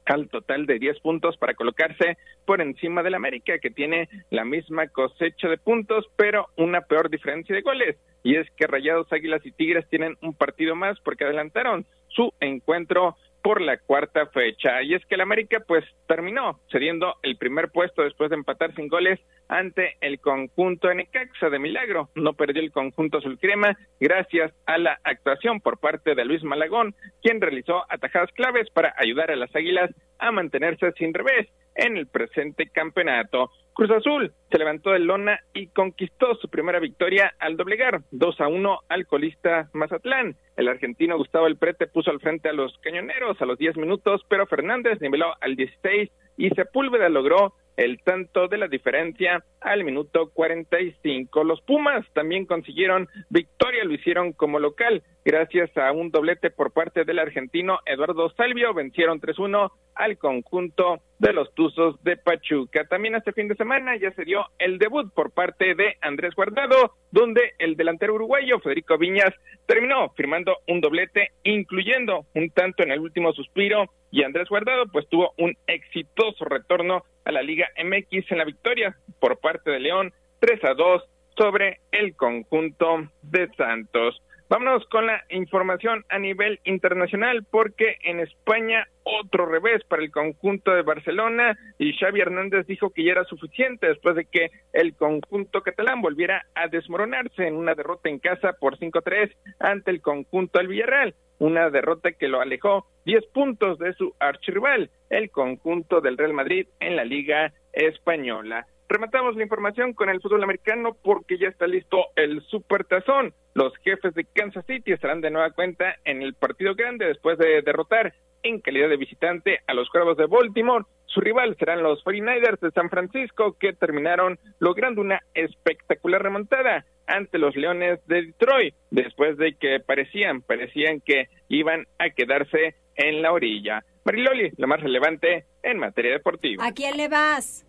[0.07, 4.89] al total de 10 puntos para colocarse por encima del América, que tiene la misma
[4.89, 7.97] cosecha de puntos, pero una peor diferencia de goles.
[8.23, 13.17] Y es que Rayados, Águilas y Tigres tienen un partido más porque adelantaron su encuentro
[13.47, 14.83] por la cuarta fecha.
[14.83, 18.89] Y es que el América pues terminó cediendo el primer puesto después de empatar sin
[18.89, 22.09] goles ante el conjunto Necaxa de Milagro.
[22.17, 26.97] No perdió el conjunto azul crema gracias a la actuación por parte de Luis Malagón,
[27.23, 32.09] quien realizó atajadas claves para ayudar a las Águilas a mantenerse sin revés en el
[32.09, 33.53] presente campeonato.
[33.77, 38.49] Cruz Azul se levantó de lona y conquistó su primera victoria al doblegar 2 a
[38.49, 40.35] 1 al colista Mazatlán.
[40.57, 44.23] El argentino Gustavo El Prete puso al frente a los cañoneros a los 10 minutos,
[44.31, 50.31] pero Fernández niveló al 16 y Sepúlveda logró el tanto de la diferencia al minuto
[50.33, 51.45] 45.
[51.45, 57.05] Los Pumas también consiguieron victoria, lo hicieron como local, gracias a un doblete por parte
[57.05, 62.85] del argentino Eduardo Salvio, vencieron 3-1 al conjunto de los Tuzos de Pachuca.
[62.85, 66.93] También este fin de semana ya se dio el debut por parte de Andrés Guardado,
[67.11, 69.33] donde el delantero uruguayo Federico Viñas
[69.67, 73.87] terminó firmando un doblete, incluyendo un tanto en el último suspiro,
[74.17, 78.97] y Andrés Guardado pues tuvo un exitoso retorno a la Liga MX en la victoria
[79.21, 81.03] por parte de León 3 a 2
[81.37, 84.23] sobre el conjunto de Santos.
[84.49, 90.71] Vámonos con la información a nivel internacional porque en España otro revés para el conjunto
[90.71, 95.61] de Barcelona y Xavi Hernández dijo que ya era suficiente después de que el conjunto
[95.61, 100.69] catalán volviera a desmoronarse en una derrota en casa por 5-3 ante el conjunto del
[100.69, 106.33] Villarreal, una derrota que lo alejó 10 puntos de su archirrival, el conjunto del Real
[106.33, 108.67] Madrid en la Liga Española.
[108.89, 113.35] Rematamos la información con el fútbol americano porque ya está listo el Supertazón.
[113.55, 117.63] Los jefes de Kansas City estarán de nueva cuenta en el partido grande después de
[117.63, 118.15] derrotar
[118.45, 120.85] en calidad de visitante a los Cuervos de Baltimore.
[121.07, 127.39] Su rival serán los 49ers de San Francisco que terminaron logrando una espectacular remontada ante
[127.39, 133.33] los Leones de Detroit después de que parecían, parecían que iban a quedarse en la
[133.33, 133.85] orilla.
[134.05, 136.65] Mariloli, lo más relevante en materia deportiva.
[136.65, 137.67] ¿A quién le vas?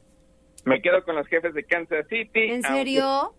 [0.65, 2.51] Me quedo con los jefes de Kansas City.
[2.51, 3.33] ¿En serio?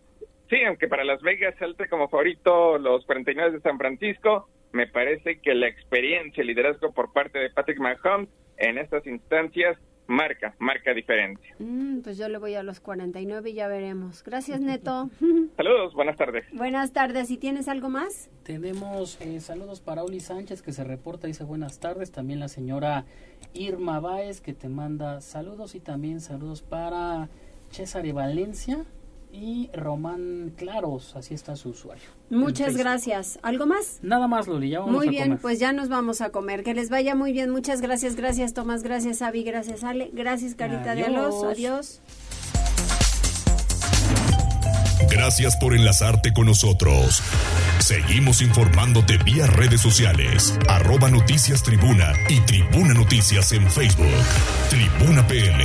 [0.49, 5.41] sí, aunque para Las Vegas salte como favorito los 49 de San Francisco, me parece
[5.41, 9.79] que la experiencia y liderazgo por parte de Patrick Mahomes en estas instancias
[10.09, 11.55] marca, marca diferencia.
[11.61, 14.25] Mm, pues yo le voy a los 49 y ya veremos.
[14.25, 15.11] Gracias, Neto.
[15.57, 16.45] Saludos, buenas tardes.
[16.53, 17.31] Buenas tardes.
[17.31, 18.29] ¿Y tienes algo más?
[18.43, 22.11] Tenemos eh, saludos para Oli Sánchez que se reporta, dice buenas tardes.
[22.11, 23.05] También la señora
[23.55, 27.29] Irma Báez que te manda saludos y también saludos para
[27.71, 28.85] César Valencia
[29.33, 32.05] y Román Claros, así está su usuario.
[32.31, 33.39] Muchas gracias.
[33.43, 33.99] ¿Algo más?
[34.03, 35.39] Nada más, Loli, ya vamos Muy a bien, comer.
[35.41, 36.63] pues ya nos vamos a comer.
[36.65, 37.51] Que les vaya muy bien.
[37.51, 41.45] Muchas gracias, gracias Tomás, gracias Avi, gracias Ale, gracias Carita de Alos.
[41.45, 42.01] Adiós.
[42.01, 42.01] Adiós.
[45.11, 47.23] Gracias por enlazarte con nosotros.
[47.79, 54.07] Seguimos informándote vía redes sociales, arroba noticias tribuna y tribuna noticias en Facebook.
[54.71, 55.65] Tribuna PM.